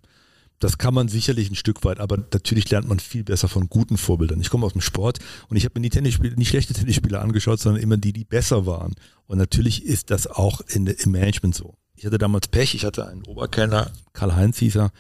[0.59, 3.97] Das kann man sicherlich ein Stück weit, aber natürlich lernt man viel besser von guten
[3.97, 4.39] Vorbildern.
[4.39, 7.59] Ich komme aus dem Sport und ich habe mir die Tennisspieler, nicht schlechte Tennisspieler angeschaut,
[7.59, 8.95] sondern immer die, die besser waren.
[9.27, 11.73] Und natürlich ist das auch in, im Management so.
[11.93, 14.91] Ich hatte damals Pech, ich hatte einen Oberkellner, Karl-Heinz hieß er.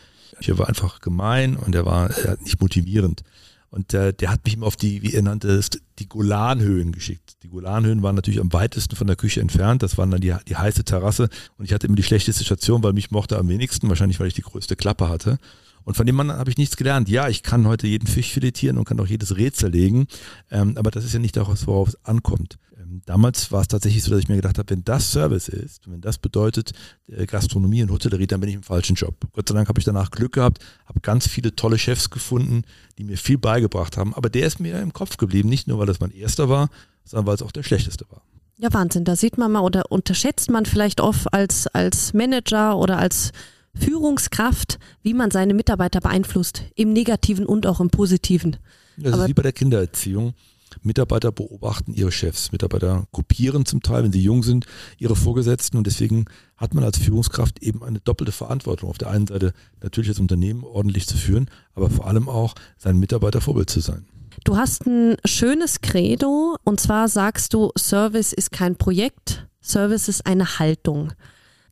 [0.45, 2.09] Der war einfach gemein und der war
[2.41, 3.23] nicht motivierend.
[3.71, 7.37] Und äh, der hat mich immer auf die, wie er nannte es, die Golanhöhen geschickt.
[7.41, 9.81] Die Golanhöhen waren natürlich am weitesten von der Küche entfernt.
[9.81, 11.29] Das waren dann die, die heiße Terrasse.
[11.57, 14.33] Und ich hatte immer die schlechteste Station, weil mich mochte am wenigsten, wahrscheinlich weil ich
[14.33, 15.39] die größte Klappe hatte.
[15.85, 17.07] Und von dem Mann habe ich nichts gelernt.
[17.07, 20.07] Ja, ich kann heute jeden Fisch filetieren und kann auch jedes Rätsel legen.
[20.51, 22.57] Ähm, aber das ist ja nicht das, worauf es ankommt.
[22.91, 25.89] Ähm, damals war es tatsächlich so, dass ich mir gedacht habe, wenn das Service ist,
[25.89, 26.71] wenn das bedeutet
[27.07, 29.15] äh, Gastronomie und Hotellerie, dann bin ich im falschen Job.
[29.33, 32.63] Gott sei Dank habe ich danach Glück gehabt, habe ganz viele tolle Chefs gefunden,
[32.97, 34.13] die mir viel beigebracht haben.
[34.13, 36.69] Aber der ist mir im Kopf geblieben, nicht nur, weil das mein erster war,
[37.05, 38.21] sondern weil es auch der schlechteste war.
[38.57, 39.05] Ja, Wahnsinn.
[39.05, 43.31] Da sieht man mal oder unterschätzt man vielleicht oft als, als Manager oder als
[43.73, 46.63] Führungskraft, wie man seine Mitarbeiter beeinflusst.
[46.75, 48.57] Im Negativen und auch im Positiven.
[48.97, 50.33] Das Aber- ist wie bei der Kindererziehung.
[50.81, 52.51] Mitarbeiter beobachten ihre Chefs.
[52.51, 54.65] Mitarbeiter kopieren zum Teil, wenn sie jung sind,
[54.97, 55.77] ihre Vorgesetzten.
[55.77, 56.25] Und deswegen
[56.57, 58.89] hat man als Führungskraft eben eine doppelte Verantwortung.
[58.89, 62.99] Auf der einen Seite natürlich das Unternehmen ordentlich zu führen, aber vor allem auch seinen
[62.99, 64.05] Mitarbeiter Vorbild zu sein.
[64.43, 70.25] Du hast ein schönes Credo und zwar sagst du, Service ist kein Projekt, Service ist
[70.25, 71.13] eine Haltung.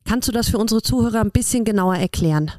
[0.06, 2.52] Kannst du das für unsere Zuhörer ein bisschen genauer erklären?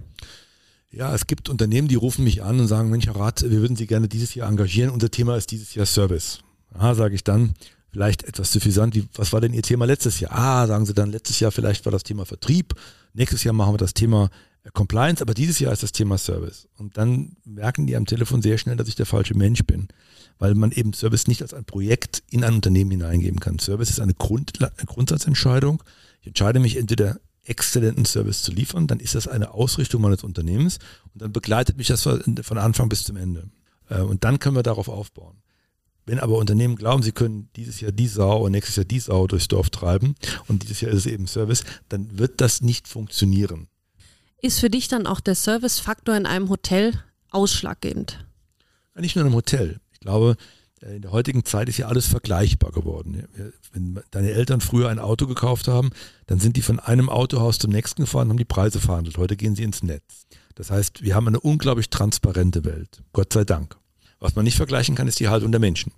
[0.92, 3.76] Ja, es gibt Unternehmen, die rufen mich an und sagen, Mensch, Herr Rat, wir würden
[3.76, 4.90] Sie gerne dieses Jahr engagieren.
[4.90, 6.40] Unser Thema ist dieses Jahr Service.
[6.74, 7.54] Ja, sage ich dann,
[7.92, 10.32] vielleicht etwas suffisant, wie, was war denn Ihr Thema letztes Jahr?
[10.32, 12.74] Ah, sagen Sie dann, letztes Jahr vielleicht war das Thema Vertrieb,
[13.14, 14.30] nächstes Jahr machen wir das Thema
[14.64, 16.66] äh, Compliance, aber dieses Jahr ist das Thema Service.
[16.76, 19.86] Und dann merken die am Telefon sehr schnell, dass ich der falsche Mensch bin,
[20.40, 23.60] weil man eben Service nicht als ein Projekt in ein Unternehmen hineingeben kann.
[23.60, 25.84] Service ist eine, Grund, eine Grundsatzentscheidung.
[26.20, 30.78] Ich entscheide mich entweder exzellenten Service zu liefern, dann ist das eine Ausrichtung meines Unternehmens
[31.12, 33.50] und dann begleitet mich das von Anfang bis zum Ende.
[33.88, 35.42] Äh, Und dann können wir darauf aufbauen.
[36.06, 39.26] Wenn aber Unternehmen glauben, sie können dieses Jahr die Sau und nächstes Jahr die Sau
[39.26, 40.14] durchs Dorf treiben
[40.48, 43.68] und dieses Jahr ist es eben Service, dann wird das nicht funktionieren.
[44.40, 46.94] Ist für dich dann auch der Service-Faktor in einem Hotel
[47.30, 48.26] ausschlaggebend?
[48.96, 49.80] Nicht nur in einem Hotel.
[49.92, 50.36] Ich glaube,
[50.82, 53.28] in der heutigen Zeit ist ja alles vergleichbar geworden.
[53.72, 55.90] Wenn deine Eltern früher ein Auto gekauft haben,
[56.26, 59.18] dann sind die von einem Autohaus zum nächsten gefahren und haben die Preise verhandelt.
[59.18, 60.26] Heute gehen sie ins Netz.
[60.54, 63.02] Das heißt, wir haben eine unglaublich transparente Welt.
[63.12, 63.76] Gott sei Dank.
[64.20, 65.92] Was man nicht vergleichen kann, ist die Haltung der Menschen.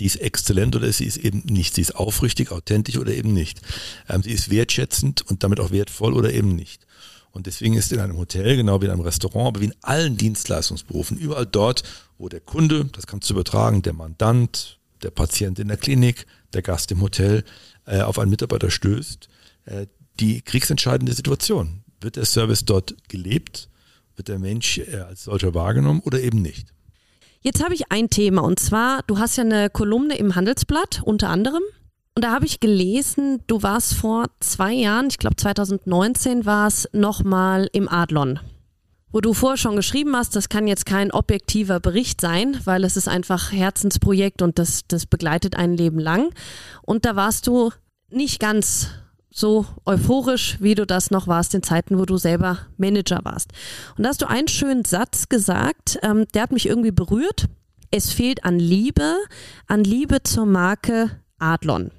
[0.00, 1.74] Die ist exzellent oder sie ist eben nicht.
[1.74, 3.60] Sie ist aufrichtig, authentisch oder eben nicht.
[4.08, 6.86] Ähm, sie ist wertschätzend und damit auch wertvoll oder eben nicht.
[7.38, 10.16] Und deswegen ist in einem Hotel, genau wie in einem Restaurant, aber wie in allen
[10.16, 11.84] Dienstleistungsberufen, überall dort,
[12.18, 16.62] wo der Kunde, das kannst du übertragen, der Mandant, der Patient in der Klinik, der
[16.62, 17.44] Gast im Hotel,
[17.86, 19.28] äh, auf einen Mitarbeiter stößt,
[19.66, 19.86] äh,
[20.18, 21.84] die kriegsentscheidende Situation.
[22.00, 23.68] Wird der Service dort gelebt?
[24.16, 26.74] Wird der Mensch äh, als solcher wahrgenommen oder eben nicht?
[27.40, 31.28] Jetzt habe ich ein Thema und zwar, du hast ja eine Kolumne im Handelsblatt unter
[31.28, 31.62] anderem.
[32.18, 36.88] Und da habe ich gelesen, du warst vor zwei Jahren, ich glaube 2019 war es,
[36.92, 38.40] nochmal im Adlon.
[39.12, 42.96] Wo du vorher schon geschrieben hast, das kann jetzt kein objektiver Bericht sein, weil es
[42.96, 46.34] ist einfach Herzensprojekt und das, das begleitet ein Leben lang.
[46.82, 47.70] Und da warst du
[48.10, 48.88] nicht ganz
[49.30, 53.52] so euphorisch, wie du das noch warst in Zeiten, wo du selber Manager warst.
[53.96, 57.46] Und da hast du einen schönen Satz gesagt, ähm, der hat mich irgendwie berührt.
[57.92, 59.14] Es fehlt an Liebe,
[59.68, 61.92] an Liebe zur Marke Adlon.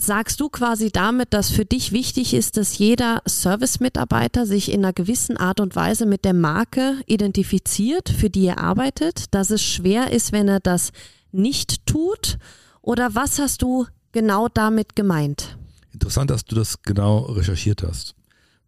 [0.00, 4.92] Sagst du quasi damit, dass für dich wichtig ist, dass jeder Service-Mitarbeiter sich in einer
[4.92, 10.12] gewissen Art und Weise mit der Marke identifiziert, für die er arbeitet, dass es schwer
[10.12, 10.92] ist, wenn er das
[11.32, 12.38] nicht tut?
[12.80, 15.58] Oder was hast du genau damit gemeint?
[15.92, 18.14] Interessant, dass du das genau recherchiert hast.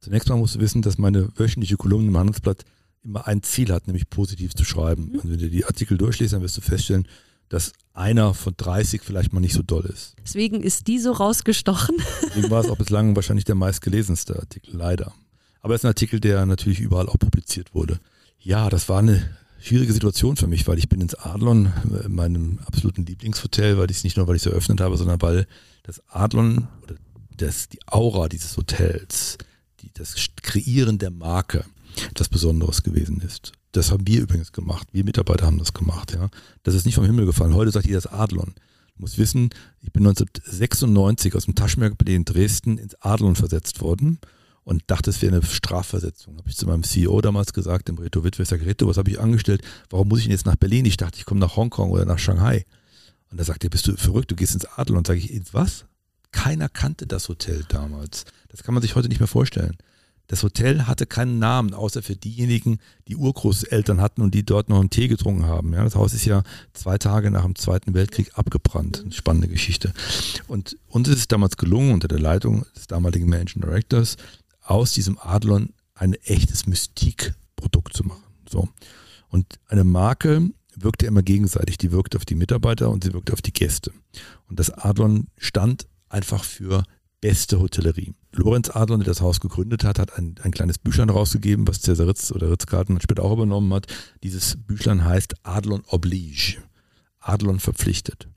[0.01, 2.65] Zunächst mal musst du wissen, dass meine wöchentliche Kolumne im Handelsblatt
[3.05, 5.11] immer ein Ziel hat, nämlich positiv zu schreiben.
[5.11, 5.15] Mhm.
[5.15, 7.07] Also wenn du die Artikel durchliest, dann wirst du feststellen,
[7.51, 10.15] dass einer von 30 vielleicht mal nicht so doll ist.
[10.25, 11.97] Deswegen ist die so rausgestochen.
[12.23, 15.13] Deswegen war es auch bislang wahrscheinlich der meistgelesenste Artikel, leider.
[15.61, 18.01] Aber es ist ein Artikel, der natürlich überall auch publiziert wurde.
[18.39, 21.73] Ja, das war eine schwierige Situation für mich, weil ich bin ins Adlon,
[22.05, 25.21] äh, meinem absoluten Lieblingshotel, weil ich es nicht nur, weil ich es eröffnet habe, sondern
[25.21, 25.47] weil
[25.83, 26.95] das Adlon oder
[27.37, 29.39] das, die Aura dieses Hotels,
[29.81, 31.65] die, das Kreieren der Marke
[32.11, 33.53] etwas Besonderes gewesen ist.
[33.73, 34.89] Das haben wir übrigens gemacht.
[34.93, 36.13] Wir Mitarbeiter haben das gemacht.
[36.13, 36.29] Ja.
[36.63, 37.55] Das ist nicht vom Himmel gefallen.
[37.55, 38.55] Heute sagt jeder das Adlon.
[38.97, 39.51] Du musst wissen,
[39.81, 44.19] ich bin 1996 aus dem Taschenberg in Dresden ins Adlon versetzt worden
[44.65, 46.37] und dachte, es wäre eine Strafversetzung.
[46.37, 49.11] Habe ich zu meinem CEO damals gesagt, dem Reto Wittwe, ich sage, Reto, was habe
[49.11, 49.63] ich angestellt?
[49.89, 50.85] Warum muss ich denn jetzt nach Berlin?
[50.85, 52.65] Ich dachte, ich komme nach Hongkong oder nach Shanghai.
[53.31, 55.05] Und da sagt er, bist du verrückt, du gehst ins Adlon.
[55.05, 55.87] Sage ich, ins was?
[56.33, 58.25] Keiner kannte das Hotel damals.
[58.49, 59.77] Das kann man sich heute nicht mehr vorstellen.
[60.31, 64.79] Das Hotel hatte keinen Namen, außer für diejenigen, die Urgroßeltern hatten und die dort noch
[64.79, 65.73] einen Tee getrunken haben.
[65.73, 69.01] Ja, das Haus ist ja zwei Tage nach dem Zweiten Weltkrieg abgebrannt.
[69.01, 69.93] Eine spannende Geschichte.
[70.47, 74.19] Und uns ist es damals gelungen, unter der Leitung des damaligen Managing Directors,
[74.63, 78.23] aus diesem Adlon ein echtes Mystikprodukt zu machen.
[78.49, 78.69] So.
[79.31, 81.77] Und eine Marke wirkte immer gegenseitig.
[81.77, 83.91] Die wirkte auf die Mitarbeiter und sie wirkte auf die Gäste.
[84.49, 86.85] Und das Adlon stand einfach für
[87.21, 88.15] beste Hotellerie.
[88.33, 92.07] Lorenz Adlon, der das Haus gegründet hat, hat ein, ein kleines Büchlein rausgegeben, was Cäsar
[92.07, 93.87] Ritz oder Ritz-Carlton später auch übernommen hat.
[94.23, 96.59] Dieses Büchlein heißt Adlon Oblige.
[97.19, 98.29] Adlon verpflichtet.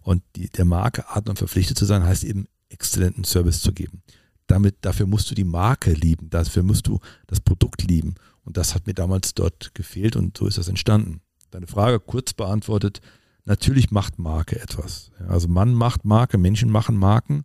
[0.00, 4.02] Und die, der Marke Adlon verpflichtet zu sein, heißt eben exzellenten Service zu geben.
[4.46, 8.14] Damit, dafür musst du die Marke lieben, dafür musst du das Produkt lieben.
[8.44, 11.20] Und das hat mir damals dort gefehlt und so ist das entstanden.
[11.50, 13.00] Deine Frage kurz beantwortet,
[13.44, 15.12] natürlich macht Marke etwas.
[15.28, 17.44] Also man macht Marke, Menschen machen Marken.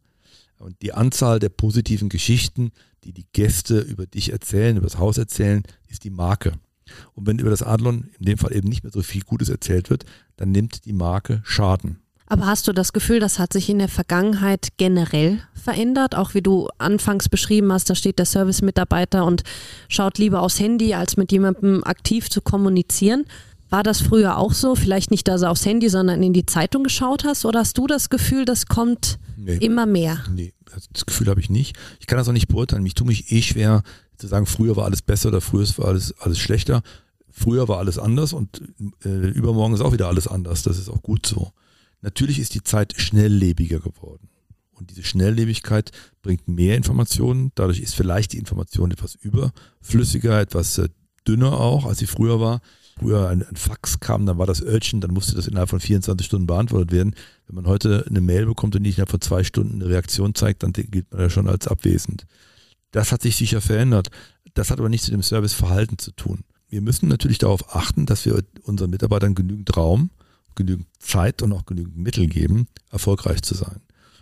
[0.60, 2.72] Und die Anzahl der positiven Geschichten,
[3.04, 6.54] die die Gäste über dich erzählen, über das Haus erzählen, ist die Marke.
[7.14, 9.90] Und wenn über das Adlon in dem Fall eben nicht mehr so viel Gutes erzählt
[9.90, 10.06] wird,
[10.38, 12.00] dann nimmt die Marke Schaden.
[12.30, 16.16] Aber hast du das Gefühl, das hat sich in der Vergangenheit generell verändert?
[16.16, 19.44] Auch wie du anfangs beschrieben hast, da steht der Service-Mitarbeiter und
[19.88, 23.26] schaut lieber aufs Handy, als mit jemandem aktiv zu kommunizieren.
[23.70, 24.76] War das früher auch so?
[24.76, 27.46] Vielleicht nicht, dass du aufs Handy, sondern in die Zeitung geschaut hast?
[27.46, 29.66] Oder hast du das Gefühl, das kommt nee.
[29.66, 30.24] immer mehr?
[30.34, 31.78] Nee, das Gefühl habe ich nicht.
[32.00, 32.86] Ich kann das auch nicht beurteilen.
[32.86, 33.84] Ich tue mich eh schwer
[34.18, 36.82] zu sagen, früher war alles besser oder früher war alles, alles schlechter.
[37.30, 38.62] Früher war alles anders und
[39.06, 40.64] äh, übermorgen ist auch wieder alles anders.
[40.64, 41.52] Das ist auch gut so.
[42.02, 44.30] Natürlich ist die Zeit schnelllebiger geworden.
[44.72, 47.52] Und diese Schnelllebigkeit bringt mehr Informationen.
[47.56, 50.90] Dadurch ist vielleicht die Information etwas überflüssiger, etwas äh,
[51.28, 52.62] dünner auch, als sie früher war
[53.00, 56.26] früher ein, ein, Fax kam, dann war das Urgent, dann musste das innerhalb von 24
[56.26, 57.16] Stunden beantwortet werden.
[57.48, 60.64] Wenn man heute eine Mail bekommt und nicht innerhalb von zwei Stunden eine Reaktion zeigt,
[60.64, 62.26] dann gilt man ja schon als abwesend.
[62.92, 64.10] Das hat sich sicher verändert.
[64.54, 66.44] Das hat aber nichts mit dem Serviceverhalten zu tun.
[66.70, 70.10] Wir müssen natürlich darauf achten, dass wir unseren Mitarbeitern genügend Raum,
[70.56, 73.82] genügend Zeit und auch genügend Mittel geben, erfolgreich zu sein.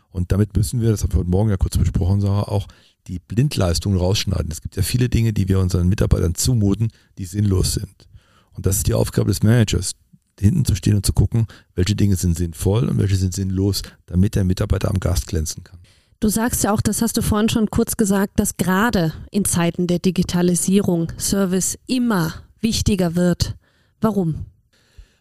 [0.10, 2.68] Und damit müssen wir, das haben wir heute Morgen ja kurz besprochen, Sarah, auch
[3.08, 4.52] die Blindleistungen rausschneiden.
[4.52, 8.08] Es gibt ja viele Dinge, die wir unseren Mitarbeitern zumuten, die sinnlos sind.
[8.56, 9.92] Und das ist die Aufgabe des Managers,
[10.40, 14.36] hinten zu stehen und zu gucken, welche Dinge sind sinnvoll und welche sind sinnlos, damit
[14.36, 15.80] der Mitarbeiter am Gast glänzen kann.
[16.20, 19.88] Du sagst ja auch, das hast du vorhin schon kurz gesagt, dass gerade in Zeiten
[19.88, 23.56] der Digitalisierung Service immer wichtiger wird.
[24.02, 24.46] Warum?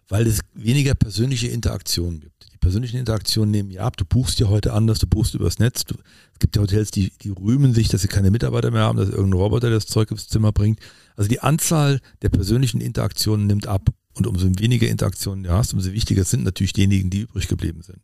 [0.08, 2.46] Weil es weniger persönliche Interaktionen gibt.
[2.64, 3.98] Persönlichen Interaktionen nehmen ja ab.
[3.98, 5.84] Du buchst ja heute anders, du buchst übers Netz.
[5.84, 5.96] Du,
[6.32, 9.10] es gibt ja Hotels, die, die rühmen sich, dass sie keine Mitarbeiter mehr haben, dass
[9.10, 10.80] irgendein Roboter das Zeug ins Zimmer bringt.
[11.14, 13.90] Also die Anzahl der persönlichen Interaktionen nimmt ab.
[14.14, 18.00] Und umso weniger Interaktionen du hast, umso wichtiger sind natürlich diejenigen, die übrig geblieben sind.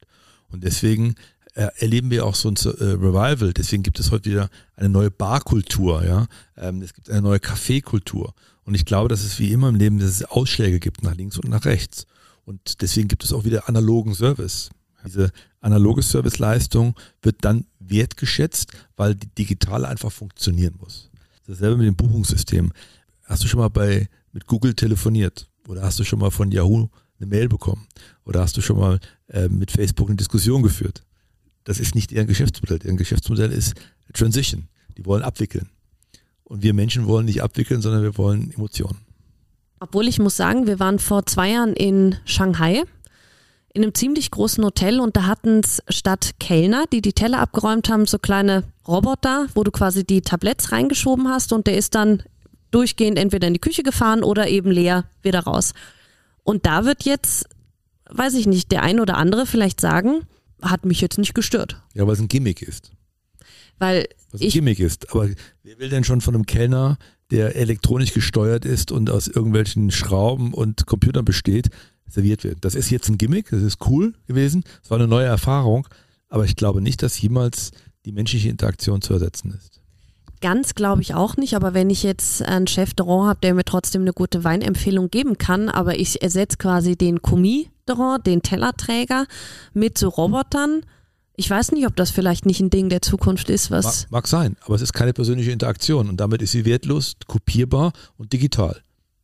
[0.51, 1.14] Und deswegen
[1.55, 3.55] äh, erleben wir auch so ein äh, Revival.
[3.55, 6.27] Deswegen gibt es heute wieder eine neue Barkultur, ja.
[6.59, 8.35] Ähm, es gibt eine neue Kaffeekultur.
[8.64, 11.38] Und ich glaube, dass es wie immer im Leben, dass es Ausschläge gibt nach links
[11.38, 12.07] und nach rechts.
[12.50, 14.70] Und deswegen gibt es auch wieder analogen Service.
[15.06, 21.10] Diese analoge Serviceleistung wird dann wertgeschätzt, weil die digitale einfach funktionieren muss.
[21.46, 22.72] Dasselbe mit dem Buchungssystem.
[23.22, 25.48] Hast du schon mal bei, mit Google telefoniert?
[25.68, 26.88] Oder hast du schon mal von Yahoo
[27.20, 27.86] eine Mail bekommen?
[28.24, 31.04] Oder hast du schon mal äh, mit Facebook eine Diskussion geführt?
[31.62, 32.80] Das ist nicht deren Geschäftsmodell.
[32.80, 33.74] Deren Geschäftsmodell ist
[34.12, 34.66] Transition.
[34.96, 35.68] Die wollen abwickeln.
[36.42, 38.98] Und wir Menschen wollen nicht abwickeln, sondern wir wollen Emotionen.
[39.81, 42.85] Obwohl ich muss sagen, wir waren vor zwei Jahren in Shanghai
[43.73, 47.88] in einem ziemlich großen Hotel und da hatten es statt Kellner, die die Teller abgeräumt
[47.88, 52.23] haben, so kleine Roboter, wo du quasi die Tabletts reingeschoben hast und der ist dann
[52.73, 55.73] durchgehend entweder in die Küche gefahren oder eben leer wieder raus.
[56.43, 57.47] Und da wird jetzt,
[58.11, 60.27] weiß ich nicht, der ein oder andere vielleicht sagen,
[60.61, 61.81] hat mich jetzt nicht gestört.
[61.95, 62.93] Ja, weil es ein Gimmick ist.
[63.79, 65.11] Weil Was ein ich, Gimmick ist.
[65.12, 65.29] Aber
[65.62, 66.99] wer will denn schon von einem Kellner,
[67.31, 71.69] der elektronisch gesteuert ist und aus irgendwelchen Schrauben und Computern besteht,
[72.09, 72.59] serviert werden?
[72.61, 75.87] Das ist jetzt ein Gimmick, das ist cool gewesen, es war eine neue Erfahrung,
[76.29, 77.73] aber ich glaube nicht, dass jemals
[78.05, 79.81] die menschliche Interaktion zu ersetzen ist.
[80.40, 83.53] Ganz glaube ich auch nicht, aber wenn ich jetzt einen Chef de Rang habe, der
[83.53, 88.23] mir trotzdem eine gute Weinempfehlung geben kann, aber ich ersetze quasi den Commis de Rang,
[88.23, 89.27] den Tellerträger
[89.75, 90.81] mit so Robotern.
[91.40, 94.03] Ich weiß nicht, ob das vielleicht nicht ein Ding der Zukunft ist, was.
[94.03, 97.94] Mag, mag sein, aber es ist keine persönliche Interaktion und damit ist sie wertlos, kopierbar
[98.18, 98.83] und digital.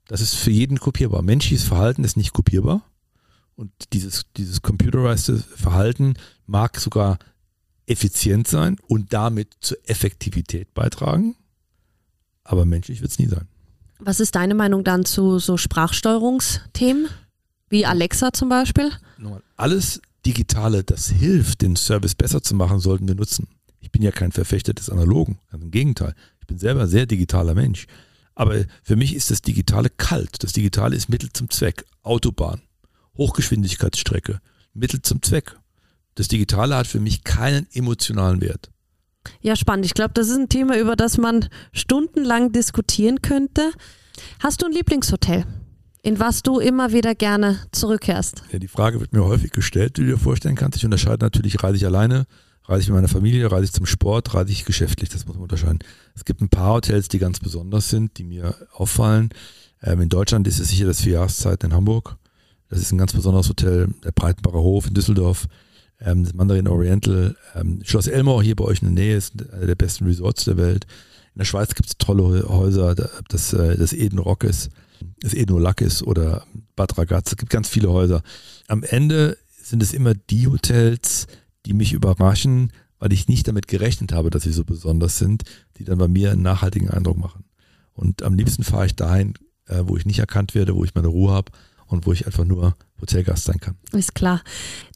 [0.08, 1.20] Das ist für jeden kopierbar.
[1.20, 2.80] Menschliches Verhalten ist nicht kopierbar
[3.54, 6.14] und dieses, dieses computerized Verhalten
[6.46, 7.18] mag sogar
[7.84, 11.36] effizient sein und damit zur Effektivität beitragen,
[12.44, 13.46] aber menschlich wird es nie sein.
[13.98, 17.08] Was ist deine Meinung dann zu so Sprachsteuerungsthemen?
[17.68, 18.90] Wie Alexa zum Beispiel?
[19.58, 23.46] Alles Digitale, das hilft, den Service besser zu machen, sollten wir nutzen.
[23.78, 26.14] Ich bin ja kein Verfechter des Analogen, ganz im Gegenteil.
[26.40, 27.86] Ich bin selber ein sehr digitaler Mensch.
[28.34, 30.42] Aber für mich ist das Digitale kalt.
[30.42, 31.84] Das Digitale ist Mittel zum Zweck.
[32.02, 32.62] Autobahn,
[33.16, 34.40] Hochgeschwindigkeitsstrecke,
[34.74, 35.56] Mittel zum Zweck.
[36.16, 38.70] Das Digitale hat für mich keinen emotionalen Wert.
[39.42, 39.86] Ja, spannend.
[39.86, 43.70] Ich glaube, das ist ein Thema, über das man stundenlang diskutieren könnte.
[44.40, 45.44] Hast du ein Lieblingshotel,
[46.06, 48.44] in was du immer wieder gerne zurückkehrst?
[48.52, 50.78] Ja, die Frage wird mir häufig gestellt, die du dir vorstellen kannst.
[50.78, 52.26] Ich unterscheide natürlich, reise ich alleine,
[52.64, 55.42] reise ich mit meiner Familie, reise ich zum Sport, reise ich geschäftlich, das muss man
[55.42, 55.80] unterscheiden.
[56.14, 59.30] Es gibt ein paar Hotels, die ganz besonders sind, die mir auffallen.
[59.82, 62.16] Ähm, in Deutschland ist es sicher das Vierjahreszeit in Hamburg.
[62.68, 65.48] Das ist ein ganz besonderes Hotel, der Breitenbacher Hof in Düsseldorf,
[66.00, 69.66] ähm, das Mandarin Oriental, ähm, Schloss Elmore hier bei euch in der Nähe ist einer
[69.66, 70.86] der besten Resorts der Welt.
[71.34, 74.70] In der Schweiz gibt es tolle Häuser, das, äh, das Eden Rockes,
[75.20, 77.32] das Eden Olakis oder Bad Ragaz.
[77.32, 78.22] Es gibt ganz viele Häuser.
[78.68, 81.26] Am Ende sind es immer die Hotels,
[81.64, 85.44] die mich überraschen, weil ich nicht damit gerechnet habe, dass sie so besonders sind,
[85.78, 87.44] die dann bei mir einen nachhaltigen Eindruck machen.
[87.92, 89.34] Und am liebsten fahre ich dahin,
[89.66, 91.52] äh, wo ich nicht erkannt werde, wo ich meine Ruhe habe
[91.86, 93.76] und wo ich einfach nur Hotelgast sein kann.
[93.92, 94.42] Ist klar.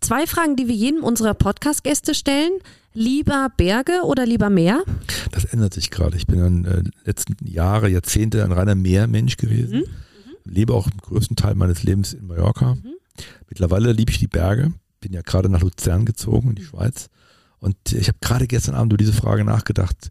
[0.01, 2.53] Zwei Fragen, die wir jedem unserer Podcast-Gäste stellen.
[2.93, 4.83] Lieber Berge oder lieber Meer?
[5.31, 6.17] Das ändert sich gerade.
[6.17, 9.81] Ich bin in den äh, letzten Jahre, Jahrzehnte ein reiner Meermensch gewesen.
[9.81, 10.53] Mhm.
[10.53, 12.75] Lebe auch im größten Teil meines Lebens in Mallorca.
[12.75, 12.95] Mhm.
[13.49, 14.73] Mittlerweile liebe ich die Berge.
[15.01, 17.09] Bin ja gerade nach Luzern gezogen in die Schweiz.
[17.61, 20.11] Und ich habe gerade gestern Abend über diese Frage nachgedacht.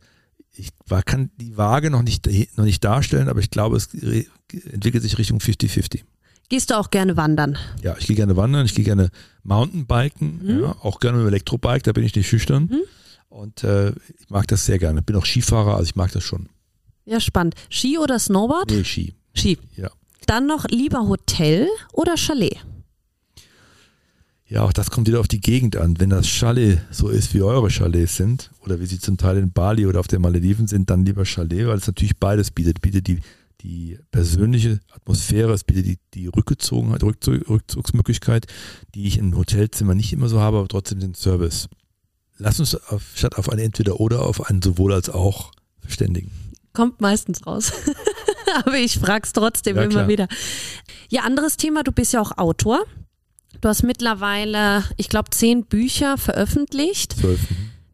[0.54, 5.04] Ich war, kann die Waage noch nicht, noch nicht darstellen, aber ich glaube, es entwickelt
[5.04, 6.04] sich Richtung 50-50.
[6.50, 7.58] Gehst du auch gerne wandern?
[7.84, 9.10] Ja, ich gehe gerne wandern, ich gehe gerne
[9.44, 10.62] Mountainbiken, mhm.
[10.64, 12.70] ja, auch gerne mit dem Elektrobike, da bin ich nicht schüchtern.
[12.72, 12.82] Mhm.
[13.30, 15.04] Und äh, ich mag das sehr gerne.
[15.04, 16.50] Bin auch Skifahrer, also ich mag das schon.
[17.06, 17.56] Ja, spannend.
[17.70, 18.72] Ski oder Snowboard?
[18.72, 19.14] Nee, Ski.
[19.36, 19.60] Ski.
[19.76, 19.92] Ja.
[20.26, 22.58] Dann noch lieber Hotel oder Chalet?
[24.48, 26.00] Ja, auch das kommt wieder auf die Gegend an.
[26.00, 29.52] Wenn das Chalet so ist, wie eure Chalets sind, oder wie sie zum Teil in
[29.52, 32.82] Bali oder auf den Malediven sind, dann lieber Chalet, weil es natürlich beides bietet.
[32.82, 33.20] Bietet die,
[33.62, 38.48] die persönliche Atmosphäre, es bietet die, die Rückgezogenheit, Rückzug, Rückzugsmöglichkeit,
[38.96, 41.68] die ich im Hotelzimmer nicht immer so habe, aber trotzdem den Service.
[42.38, 46.32] Lass uns auf, statt auf ein Entweder oder auf ein sowohl als auch verständigen.
[46.74, 47.74] Kommt meistens raus.
[48.66, 50.08] aber ich frage es trotzdem ja, immer klar.
[50.08, 50.28] wieder.
[51.10, 52.86] Ja, anderes Thema, du bist ja auch Autor.
[53.62, 57.18] Du hast mittlerweile, ich glaube, zehn Bücher veröffentlicht.
[57.20, 57.40] Zwölf.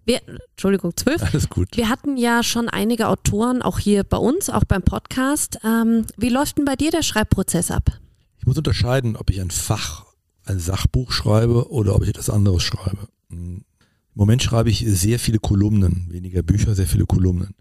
[0.06, 1.22] Wir, Entschuldigung, zwölf.
[1.22, 1.70] Alles gut.
[1.76, 5.60] Wir hatten ja schon einige Autoren, auch hier bei uns, auch beim Podcast.
[5.64, 8.00] Ähm, wie läuft denn bei dir der Schreibprozess ab?
[8.38, 10.06] Ich muss unterscheiden, ob ich ein Fach,
[10.46, 13.08] ein Sachbuch schreibe oder ob ich etwas anderes schreibe.
[13.32, 13.66] Im
[14.14, 17.56] Moment schreibe ich sehr viele Kolumnen, weniger Bücher, sehr viele Kolumnen.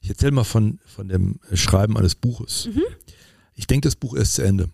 [0.00, 2.68] Ich erzähle mal von, von dem Schreiben eines Buches.
[2.72, 2.82] Mhm.
[3.54, 4.70] Ich denke das Buch erst zu Ende.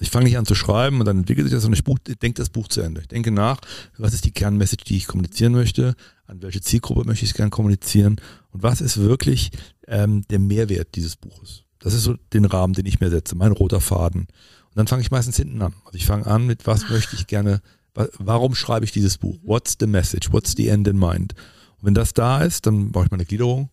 [0.00, 1.84] Ich fange nicht an zu schreiben und dann entwickelt sich das und ich,
[2.18, 3.02] denke das Buch zu Ende.
[3.02, 3.60] Ich denke nach,
[3.96, 5.94] was ist die Kernmessage, die ich kommunizieren möchte,
[6.26, 8.20] an welche Zielgruppe möchte ich es gerne kommunizieren
[8.50, 9.52] und was ist wirklich
[9.86, 11.62] ähm, der Mehrwert dieses Buches.
[11.78, 14.22] Das ist so den Rahmen, den ich mir setze, mein roter Faden.
[14.22, 15.74] Und dann fange ich meistens hinten an.
[15.84, 17.60] Also ich fange an mit, was möchte ich gerne,
[17.94, 19.38] warum schreibe ich dieses Buch?
[19.44, 20.32] What's the message?
[20.32, 21.34] What's the end in mind?
[21.78, 23.70] Und wenn das da ist, dann mache ich meine Gliederung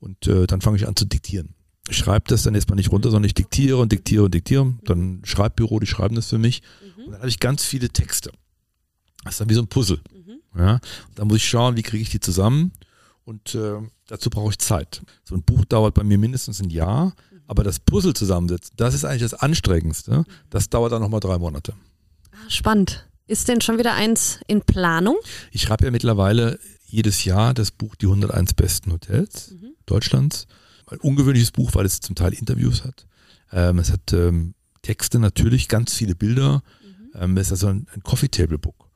[0.00, 1.54] und äh, dann fange ich an zu diktieren.
[1.88, 4.74] Ich schreibe das dann erstmal nicht runter, sondern ich diktiere und diktiere und diktiere.
[4.84, 6.62] Dann Schreibbüro, die schreiben das für mich.
[6.80, 7.04] Mhm.
[7.04, 8.30] Und dann habe ich ganz viele Texte.
[9.24, 10.00] Das ist dann wie so ein Puzzle.
[10.14, 10.60] Mhm.
[10.60, 10.80] Ja?
[11.14, 12.72] Dann muss ich schauen, wie kriege ich die zusammen.
[13.24, 15.02] Und äh, dazu brauche ich Zeit.
[15.24, 17.40] So ein Buch dauert bei mir mindestens ein Jahr, mhm.
[17.46, 20.24] aber das Puzzle zusammensetzen, das ist eigentlich das Anstrengendste.
[20.50, 21.74] Das dauert dann nochmal drei Monate.
[22.32, 23.06] Ah, spannend.
[23.26, 25.16] Ist denn schon wieder eins in Planung?
[25.52, 29.74] Ich schreibe ja mittlerweile jedes Jahr das Buch Die 101 besten Hotels mhm.
[29.86, 30.46] Deutschlands.
[30.92, 33.06] Ein ungewöhnliches Buch, weil es zum Teil Interviews hat.
[33.52, 36.62] Ähm, es hat ähm, Texte natürlich, ganz viele Bilder.
[36.84, 37.20] Mhm.
[37.20, 38.88] Ähm, es ist also ein, ein Coffee Table Book.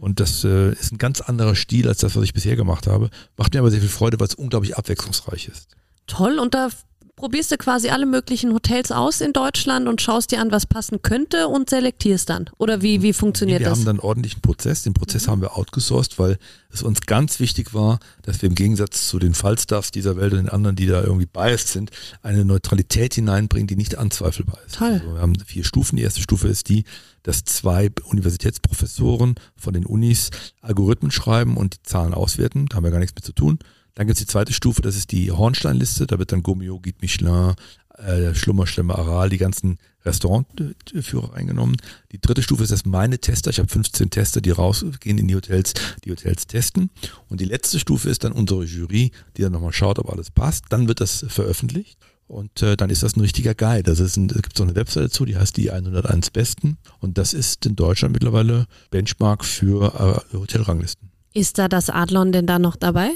[0.00, 3.10] Und das äh, ist ein ganz anderer Stil als das, was ich bisher gemacht habe.
[3.36, 5.68] Macht mir aber sehr viel Freude, weil es unglaublich abwechslungsreich ist.
[6.06, 6.38] Toll.
[6.38, 6.68] Und da
[7.16, 11.02] probierst du quasi alle möglichen Hotels aus in Deutschland und schaust dir an, was passen
[11.02, 12.50] könnte und selektierst dann.
[12.58, 13.78] Oder wie, wie funktioniert wir das?
[13.78, 14.82] Wir haben dann einen ordentlichen Prozess.
[14.82, 15.30] Den Prozess mhm.
[15.30, 16.38] haben wir outgesourced, weil
[16.70, 20.38] es uns ganz wichtig war, dass wir im Gegensatz zu den Fallstaffs dieser Welt und
[20.38, 21.90] den anderen, die da irgendwie biased sind,
[22.22, 24.76] eine Neutralität hineinbringen, die nicht anzweifelbar ist.
[24.76, 24.94] Toll.
[24.94, 25.96] Also wir haben vier Stufen.
[25.96, 26.84] Die erste Stufe ist die,
[27.22, 32.66] dass zwei Universitätsprofessoren von den Unis Algorithmen schreiben und die Zahlen auswerten.
[32.66, 33.58] Da haben wir gar nichts mit zu tun.
[33.94, 36.06] Dann gibt es die zweite Stufe, das ist die Hornsteinliste.
[36.06, 37.54] Da wird dann Gomio, Guide Michelin,
[37.96, 41.76] äh, Schlummerstämme, Aral, die ganzen Restaurantführer eingenommen.
[42.12, 43.50] Die dritte Stufe ist das meine Tester.
[43.50, 45.74] Ich habe 15 Tester, die rausgehen in die Hotels,
[46.04, 46.90] die Hotels testen.
[47.28, 50.66] Und die letzte Stufe ist dann unsere Jury, die dann nochmal schaut, ob alles passt.
[50.70, 51.98] Dann wird das veröffentlicht.
[52.26, 53.90] Und äh, dann ist das ein richtiger Guide.
[53.90, 56.78] Ein, es gibt so eine Webseite dazu, die heißt die 101 Besten.
[57.00, 61.13] Und das ist in Deutschland mittlerweile Benchmark für äh, Hotelranglisten.
[61.36, 63.10] Ist da das Adlon denn da noch dabei?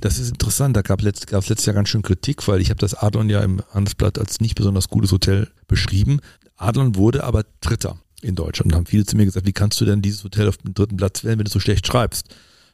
[0.00, 0.76] Das ist interessant.
[0.76, 3.42] Da gab es letzt, letztes Jahr ganz schön Kritik, weil ich habe das Adlon ja
[3.42, 6.18] im Handelsblatt als nicht besonders gutes Hotel beschrieben.
[6.56, 8.72] Adlon wurde aber Dritter in Deutschland.
[8.72, 10.96] Und haben viele zu mir gesagt, wie kannst du denn dieses Hotel auf dem dritten
[10.96, 12.26] Platz wählen, wenn du so schlecht schreibst?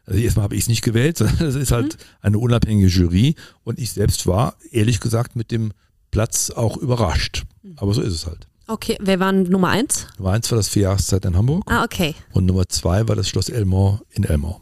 [0.06, 2.00] Also erstmal habe ich es nicht gewählt, sondern es ist halt mhm.
[2.22, 3.34] eine unabhängige Jury.
[3.64, 5.72] Und ich selbst war, ehrlich gesagt, mit dem
[6.10, 7.44] Platz auch überrascht.
[7.62, 7.74] Mhm.
[7.76, 8.46] Aber so ist es halt.
[8.66, 10.06] Okay, wer war Nummer eins?
[10.16, 11.64] Nummer eins war das Vierjahreszeit in Hamburg.
[11.66, 12.14] Ah, okay.
[12.32, 14.58] Und Nummer zwei war das Schloss Elmore in Elmore.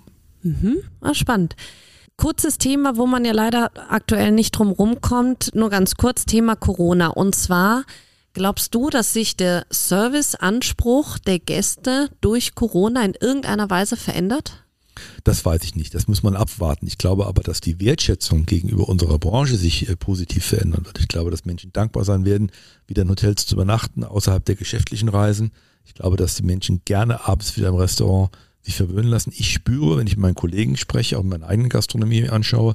[0.48, 0.78] Mhm.
[1.00, 1.56] Ah, spannend.
[2.16, 7.08] Kurzes Thema, wo man ja leider aktuell nicht drum rumkommt, nur ganz kurz Thema Corona.
[7.08, 7.84] Und zwar,
[8.32, 14.64] glaubst du, dass sich der Serviceanspruch der Gäste durch Corona in irgendeiner Weise verändert?
[15.22, 15.94] Das weiß ich nicht.
[15.94, 16.88] Das muss man abwarten.
[16.88, 20.98] Ich glaube aber, dass die Wertschätzung gegenüber unserer Branche sich äh, positiv verändern wird.
[20.98, 22.50] Ich glaube, dass Menschen dankbar sein werden,
[22.88, 25.52] wieder in Hotels zu übernachten, außerhalb der geschäftlichen Reisen.
[25.84, 28.30] Ich glaube, dass die Menschen gerne abends wieder im Restaurant
[28.62, 29.32] sich verwöhnen lassen.
[29.36, 32.74] Ich spüre, wenn ich mit meinen Kollegen spreche, auch meine eigene Gastronomie anschaue,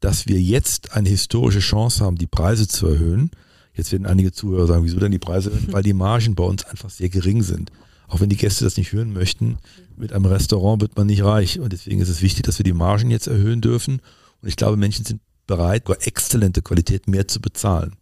[0.00, 3.30] dass wir jetzt eine historische Chance haben, die Preise zu erhöhen.
[3.74, 5.50] Jetzt werden einige Zuhörer sagen, wieso denn die Preise?
[5.68, 7.72] Weil die Margen bei uns einfach sehr gering sind.
[8.06, 9.58] Auch wenn die Gäste das nicht hören möchten,
[9.96, 11.58] mit einem Restaurant wird man nicht reich.
[11.58, 14.00] Und deswegen ist es wichtig, dass wir die Margen jetzt erhöhen dürfen.
[14.42, 17.96] Und ich glaube, Menschen sind bereit, über exzellente Qualität mehr zu bezahlen.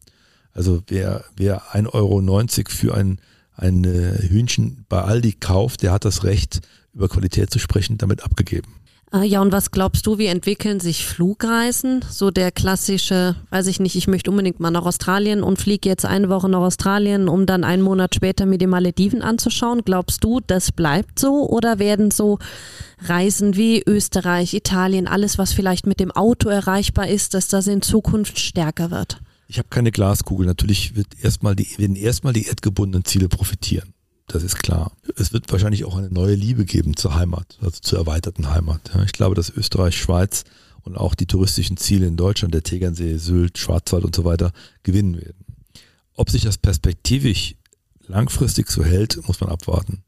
[0.52, 3.20] Also wer, wer 1,90 Euro für ein,
[3.54, 6.60] ein äh, Hühnchen bei Aldi kauft, der hat das Recht,
[6.94, 8.74] über Qualität zu sprechen, damit abgegeben.
[9.14, 12.02] Ah, ja, und was glaubst du, wie entwickeln sich Flugreisen?
[12.08, 16.06] So der klassische, weiß ich nicht, ich möchte unbedingt mal nach Australien und fliege jetzt
[16.06, 19.82] eine Woche nach Australien, um dann einen Monat später mir die Malediven anzuschauen.
[19.84, 22.38] Glaubst du, das bleibt so oder werden so
[23.00, 27.82] Reisen wie Österreich, Italien, alles, was vielleicht mit dem Auto erreichbar ist, dass das in
[27.82, 29.20] Zukunft stärker wird?
[29.46, 30.46] Ich habe keine Glaskugel.
[30.46, 33.91] Natürlich wird erstmal die, werden erstmal die erdgebundenen Ziele profitieren.
[34.26, 34.92] Das ist klar.
[35.16, 38.90] Es wird wahrscheinlich auch eine neue Liebe geben zur Heimat, also zur erweiterten Heimat.
[39.04, 40.44] Ich glaube, dass Österreich, Schweiz
[40.82, 44.52] und auch die touristischen Ziele in Deutschland, der Tegernsee, Sylt, Schwarzwald und so weiter,
[44.82, 45.44] gewinnen werden.
[46.14, 47.56] Ob sich das perspektivisch
[48.06, 50.02] langfristig so hält, muss man abwarten.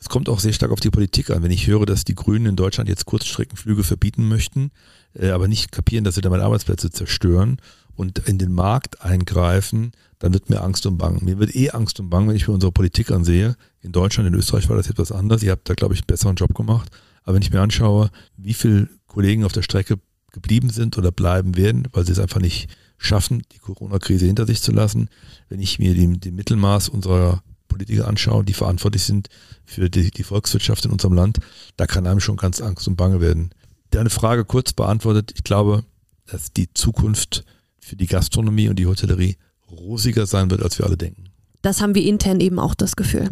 [0.00, 1.42] Es kommt auch sehr stark auf die Politik an.
[1.42, 4.70] Wenn ich höre, dass die Grünen in Deutschland jetzt Kurzstreckenflüge verbieten möchten,
[5.14, 7.60] äh, aber nicht kapieren, dass sie damit Arbeitsplätze zerstören
[7.98, 9.90] und in den Markt eingreifen,
[10.20, 11.24] dann wird mir Angst und Bang.
[11.24, 13.56] Mir wird eh Angst und Bang, wenn ich mir unsere Politik ansehe.
[13.80, 15.42] In Deutschland, in Österreich war das etwas anders.
[15.42, 16.92] Ihr habt da, glaube ich, einen besseren Job gemacht.
[17.24, 19.98] Aber wenn ich mir anschaue, wie viele Kollegen auf der Strecke
[20.30, 24.62] geblieben sind oder bleiben werden, weil sie es einfach nicht schaffen, die Corona-Krise hinter sich
[24.62, 25.08] zu lassen,
[25.48, 29.28] wenn ich mir den Mittelmaß unserer Politiker anschaue, die verantwortlich sind
[29.64, 31.38] für die, die Volkswirtschaft in unserem Land,
[31.76, 33.50] da kann einem schon ganz Angst und Bange werden.
[33.90, 35.32] Deine Frage kurz beantwortet.
[35.34, 35.82] Ich glaube,
[36.26, 37.44] dass die Zukunft
[37.88, 39.36] für die Gastronomie und die Hotellerie
[39.70, 41.24] rosiger sein wird, als wir alle denken.
[41.62, 43.30] Das haben wir intern eben auch das Gefühl.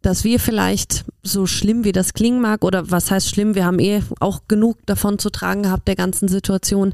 [0.00, 3.78] Dass wir vielleicht, so schlimm wie das klingen mag, oder was heißt schlimm, wir haben
[3.78, 6.92] eh auch genug davon zu tragen gehabt, der ganzen Situation,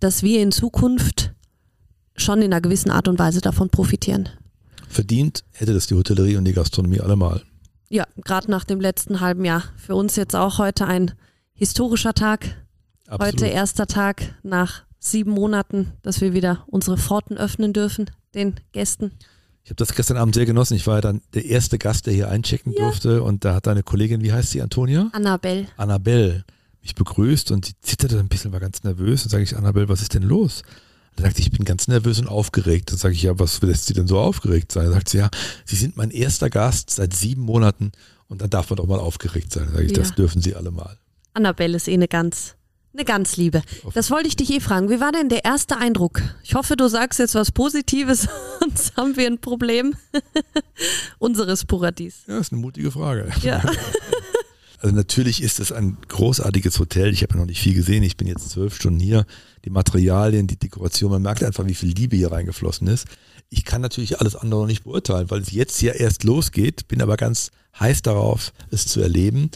[0.00, 1.34] dass wir in Zukunft
[2.16, 4.30] schon in einer gewissen Art und Weise davon profitieren.
[4.88, 7.42] Verdient hätte das die Hotellerie und die Gastronomie allemal.
[7.90, 9.64] Ja, gerade nach dem letzten halben Jahr.
[9.76, 11.12] Für uns jetzt auch heute ein
[11.52, 12.64] historischer Tag.
[13.06, 13.34] Absolut.
[13.34, 19.12] Heute erster Tag nach sieben Monaten, dass wir wieder unsere Pforten öffnen dürfen, den Gästen.
[19.64, 20.74] Ich habe das gestern Abend sehr genossen.
[20.74, 22.84] Ich war ja dann der erste Gast, der hier einchecken Ja.
[22.84, 25.10] durfte und da hat deine Kollegin, wie heißt sie, Antonia?
[25.12, 25.66] Annabelle.
[25.76, 26.44] Annabelle
[26.80, 29.24] mich begrüßt und sie zitterte ein bisschen, war ganz nervös.
[29.24, 30.62] Und sage ich, Annabelle, was ist denn los?
[31.16, 32.90] Da sagt sie, ich bin ganz nervös und aufgeregt.
[32.92, 34.84] Dann sage ich, ja, was lässt sie denn so aufgeregt sein?
[34.84, 35.28] Dann sagt sie, ja,
[35.64, 37.90] Sie sind mein erster Gast seit sieben Monaten
[38.28, 39.64] und dann darf man doch mal aufgeregt sein.
[39.64, 39.98] Dann sage ich, Ja.
[39.98, 40.96] das dürfen Sie alle mal.
[41.34, 42.54] Annabelle ist eh eine ganz,
[42.98, 43.62] eine ganz Liebe.
[43.94, 44.90] Das wollte ich dich eh fragen.
[44.90, 46.20] Wie war denn der erste Eindruck?
[46.42, 48.28] Ich hoffe, du sagst jetzt was Positives,
[48.60, 49.94] sonst haben wir ein Problem.
[51.18, 52.24] Unseres Paradies.
[52.26, 53.30] Ja, ist eine mutige Frage.
[53.42, 53.62] Ja.
[54.80, 57.12] Also natürlich ist es ein großartiges Hotel.
[57.12, 58.04] Ich habe ja noch nicht viel gesehen.
[58.04, 59.26] Ich bin jetzt zwölf Stunden hier.
[59.64, 63.08] Die Materialien, die Dekoration, man merkt einfach, wie viel Liebe hier reingeflossen ist.
[63.50, 66.86] Ich kann natürlich alles andere noch nicht beurteilen, weil es jetzt ja erst losgeht.
[66.86, 69.50] Bin aber ganz heiß darauf, es zu erleben.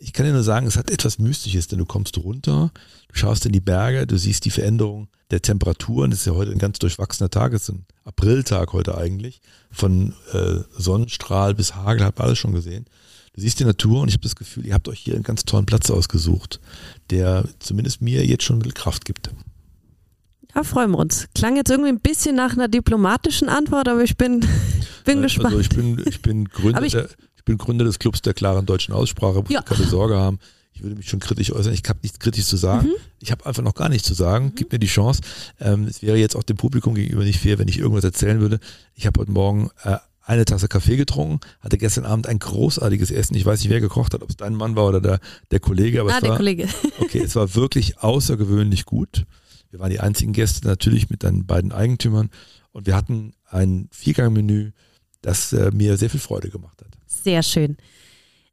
[0.00, 2.70] Ich kann dir nur sagen, es hat etwas Mystisches, denn du kommst runter,
[3.08, 6.10] du schaust in die Berge, du siehst die Veränderung der Temperaturen.
[6.10, 9.40] Das ist ja heute ein ganz durchwachsener Tag, es ist ein Apriltag heute eigentlich.
[9.70, 12.86] Von äh, Sonnenstrahl bis Hagel hat man alles schon gesehen.
[13.34, 15.44] Du siehst die Natur und ich habe das Gefühl, ihr habt euch hier einen ganz
[15.44, 16.60] tollen Platz ausgesucht,
[17.10, 19.30] der zumindest mir jetzt schon ein bisschen Kraft gibt.
[20.54, 21.28] Da freuen wir uns.
[21.34, 24.40] Klang jetzt irgendwie ein bisschen nach einer diplomatischen Antwort, aber ich bin,
[25.04, 25.54] bin gespannt.
[25.54, 27.08] Also ich bin, ich bin Gründer, ich- der,
[27.46, 29.62] bin Gründer des Clubs der klaren deutschen Aussprache, muss Ja.
[29.62, 30.38] keine Sorge haben.
[30.74, 31.72] Ich würde mich schon kritisch äußern.
[31.72, 32.88] Ich habe nichts kritisch zu sagen.
[32.88, 32.92] Mhm.
[33.20, 34.52] Ich habe einfach noch gar nichts zu sagen.
[34.54, 35.22] Gib mir die Chance.
[35.58, 38.60] Ähm, es wäre jetzt auch dem Publikum gegenüber nicht fair, wenn ich irgendwas erzählen würde.
[38.94, 43.36] Ich habe heute Morgen äh, eine Tasse Kaffee getrunken, hatte gestern Abend ein großartiges Essen.
[43.36, 45.20] Ich weiß nicht, wer gekocht hat, ob es dein Mann war oder der,
[45.50, 46.68] der Kollege, aber ah, es der war, Kollege.
[46.98, 49.24] Okay, es war wirklich außergewöhnlich gut.
[49.70, 52.28] Wir waren die einzigen Gäste natürlich mit deinen beiden Eigentümern
[52.72, 54.72] und wir hatten ein Viergangmenü,
[55.26, 56.92] das äh, mir sehr viel Freude gemacht hat.
[57.06, 57.76] Sehr schön.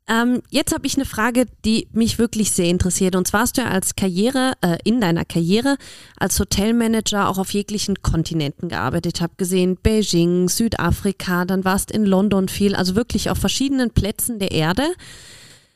[0.09, 3.15] Ähm, jetzt habe ich eine Frage, die mich wirklich sehr interessiert.
[3.15, 5.78] Und zwar hast du ja als Karriere, äh, in deiner Karriere
[6.17, 9.21] als Hotelmanager auch auf jeglichen Kontinenten gearbeitet.
[9.21, 14.51] Habe gesehen Beijing, Südafrika, dann warst in London viel, also wirklich auf verschiedenen Plätzen der
[14.51, 14.91] Erde.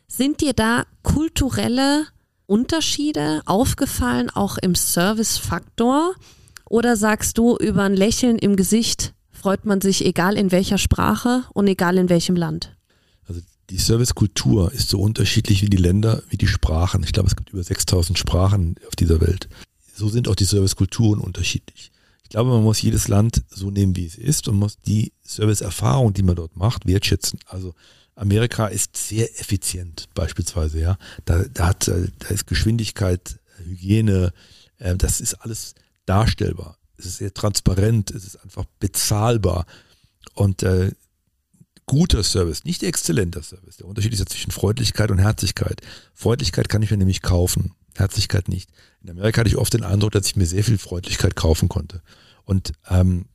[0.08, 2.08] Sind dir da kulturelle
[2.48, 6.16] Unterschiede aufgefallen, auch im Service-Faktor?
[6.70, 11.44] Oder sagst du, über ein Lächeln im Gesicht freut man sich, egal in welcher Sprache
[11.54, 12.76] und egal in welchem Land?
[13.28, 17.04] Also die Servicekultur ist so unterschiedlich wie die Länder, wie die Sprachen.
[17.04, 19.48] Ich glaube, es gibt über 6000 Sprachen auf dieser Welt.
[19.96, 21.92] So sind auch die Servicekulturen unterschiedlich.
[22.24, 26.14] Ich glaube, man muss jedes Land so nehmen, wie es ist und muss die Serviceerfahrung,
[26.14, 27.40] die man dort macht, wertschätzen.
[27.46, 27.74] Also
[28.16, 30.98] Amerika ist sehr effizient beispielsweise, ja.
[31.26, 34.34] Da, da, hat, äh, da ist Geschwindigkeit, Hygiene,
[34.80, 35.76] äh, das ist alles
[36.06, 36.78] darstellbar.
[36.98, 39.66] Es ist sehr transparent, es ist einfach bezahlbar.
[40.34, 40.92] Und äh,
[41.86, 43.78] guter Service, nicht exzellenter Service.
[43.78, 45.82] Der Unterschied ist ja zwischen Freundlichkeit und Herzlichkeit.
[46.14, 48.70] Freundlichkeit kann ich mir nämlich kaufen, Herzlichkeit nicht.
[49.02, 52.02] In Amerika hatte ich oft den Eindruck, dass ich mir sehr viel Freundlichkeit kaufen konnte.
[52.44, 53.26] Und ähm,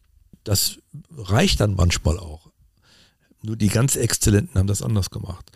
[0.45, 0.79] das
[1.17, 2.51] reicht dann manchmal auch.
[3.43, 5.51] Nur die ganz Exzellenten haben das anders gemacht.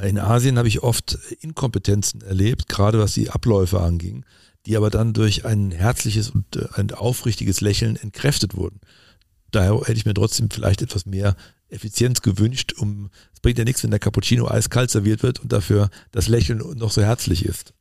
[0.00, 4.24] In Asien habe ich oft Inkompetenzen erlebt, gerade was die Abläufe anging,
[4.64, 8.80] die aber dann durch ein herzliches und äh, ein aufrichtiges Lächeln entkräftet wurden.
[9.50, 11.36] Daher hätte ich mir trotzdem vielleicht etwas mehr
[11.68, 15.90] Effizienz gewünscht, um es bringt ja nichts, wenn der Cappuccino eiskalt serviert wird und dafür
[16.10, 17.74] das Lächeln noch so herzlich ist.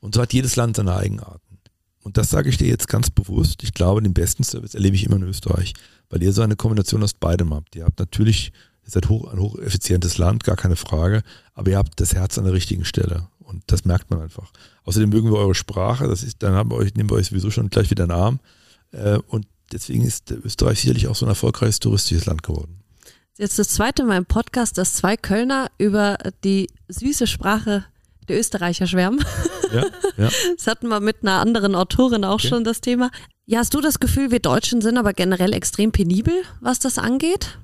[0.00, 1.58] Und so hat jedes Land seine Eigenarten.
[2.02, 3.62] Und das sage ich dir jetzt ganz bewusst.
[3.62, 5.72] Ich glaube, den besten Service erlebe ich immer in Österreich,
[6.10, 7.76] weil ihr so eine Kombination aus beidem habt.
[7.76, 8.52] Ihr habt natürlich,
[8.92, 11.22] ihr seid hoch, ein hocheffizientes Land, gar keine Frage,
[11.54, 13.26] aber ihr habt das Herz an der richtigen Stelle.
[13.38, 14.52] Und das merkt man einfach.
[14.84, 17.50] Außerdem mögen wir eure Sprache, das ist, dann haben wir euch, nehmen wir euch sowieso
[17.50, 18.40] schon gleich wieder einen Arm.
[18.92, 22.78] Äh, Und deswegen ist Österreich sicherlich auch so ein erfolgreiches touristisches Land geworden.
[23.38, 27.84] Jetzt das zweite Mal im Podcast, dass zwei Kölner über die süße Sprache
[28.28, 29.24] der Österreicher schwärmen.
[29.72, 29.84] Ja,
[30.16, 30.28] ja.
[30.56, 32.48] Das hatten wir mit einer anderen Autorin auch Okay.
[32.48, 33.10] schon das Thema.
[33.46, 37.58] Ja, hast du das Gefühl, wir Deutschen sind aber generell extrem penibel, was das angeht?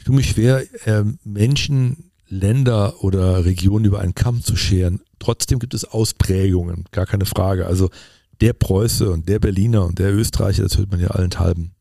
[0.00, 5.02] Ich tue mich schwer, ähm, Menschen, Länder oder Regionen über einen Kamm zu scheren.
[5.18, 7.66] Trotzdem gibt es Ausprägungen, gar keine Frage.
[7.66, 7.90] Also
[8.40, 11.74] der Preuße und der Berliner und der Österreicher, das hört man ja allenthalben.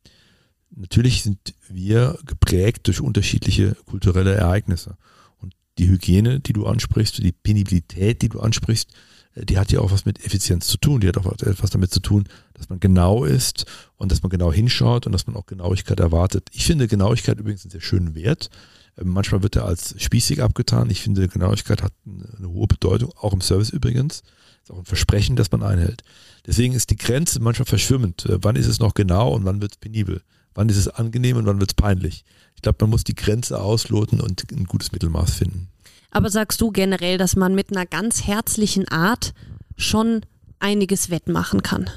[0.70, 4.98] Natürlich sind wir geprägt durch unterschiedliche kulturelle Ereignisse.
[5.38, 9.80] Und die Hygiene, die du ansprichst, die Penibilität, die du ansprichst, äh, die hat ja
[9.80, 11.02] auch was mit Effizienz zu tun.
[11.02, 13.66] Die hat auch etwas damit zu tun, dass man genau ist
[13.98, 16.50] und dass man genau hinschaut und dass man auch Genauigkeit erwartet.
[16.52, 18.50] Ich finde Genauigkeit übrigens einen sehr schönen Wert.
[18.98, 20.90] Ähm, Manchmal wird er als spießig abgetan.
[20.90, 24.24] Ich finde, Genauigkeit hat eine eine hohe Bedeutung, auch im Service übrigens.
[24.64, 26.04] Ist auch ein Versprechen, das man einhält.
[26.46, 28.26] Deswegen ist die Grenze manchmal verschwimmend.
[28.26, 30.22] Äh, Wann ist es noch genau und wann wird es penibel?
[30.56, 32.26] Wann ist es angenehm und wann wird es peinlich?
[32.56, 35.70] Ich glaube, man muss die Grenze ausloten und ein gutes Mittelmaß finden.
[36.12, 39.34] Aber sagst du generell, dass man mit einer ganz herzlichen Art
[39.78, 40.22] schon
[40.60, 41.90] einiges wettmachen kann?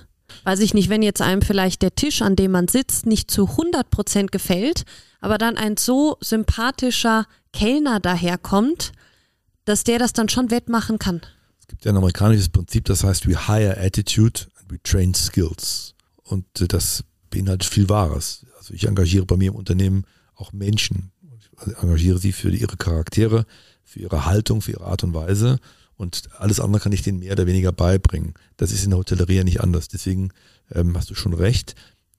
[0.44, 3.48] Weiß ich nicht, wenn jetzt einem vielleicht der Tisch, an dem man sitzt, nicht zu
[3.48, 4.84] 100 Prozent gefällt,
[5.20, 8.92] aber dann ein so sympathischer Kellner daherkommt,
[9.64, 11.20] dass der das dann schon wettmachen kann.
[11.60, 15.94] Es gibt ja ein amerikanisches Prinzip, das heißt, we hire attitude and we train skills.
[16.24, 18.44] Und äh, das beinhaltet viel Wahres.
[18.58, 20.04] Also ich engagiere bei mir im Unternehmen
[20.34, 21.12] auch Menschen.
[21.38, 23.46] Ich engagiere sie für ihre Charaktere,
[23.92, 25.58] für ihre Haltung, für ihre Art und Weise.
[25.96, 28.34] Und alles andere kann ich denen mehr oder weniger beibringen.
[28.56, 29.88] Das ist in der Hotellerie ja nicht anders.
[29.88, 30.30] Deswegen
[30.72, 31.74] ähm, hast du schon recht.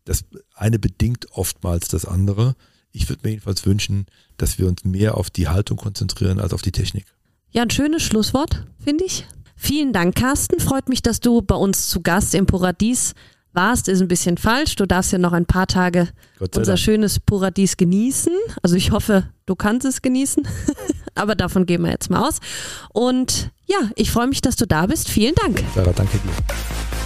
[0.06, 2.56] Das eine bedingt oftmals das andere.
[2.92, 4.06] Ich würde mir jedenfalls wünschen,
[4.38, 7.06] dass wir uns mehr auf die Haltung konzentrieren als auf die Technik.
[7.52, 9.26] Ja, ein schönes Schlusswort, finde ich.
[9.56, 10.60] Vielen Dank, Carsten.
[10.60, 13.14] Freut mich, dass du bei uns zu Gast im Paradies
[13.54, 14.76] warst, ist ein bisschen falsch.
[14.76, 16.80] Du darfst ja noch ein paar Tage unser Dank.
[16.80, 18.34] schönes Paradies genießen.
[18.62, 20.48] Also ich hoffe, du kannst es genießen.
[21.16, 22.40] Aber davon gehen wir jetzt mal aus.
[22.92, 25.10] Und ja, ich freue mich, dass du da bist.
[25.10, 25.64] Vielen Dank.
[25.76, 27.03] Sarah, danke dir.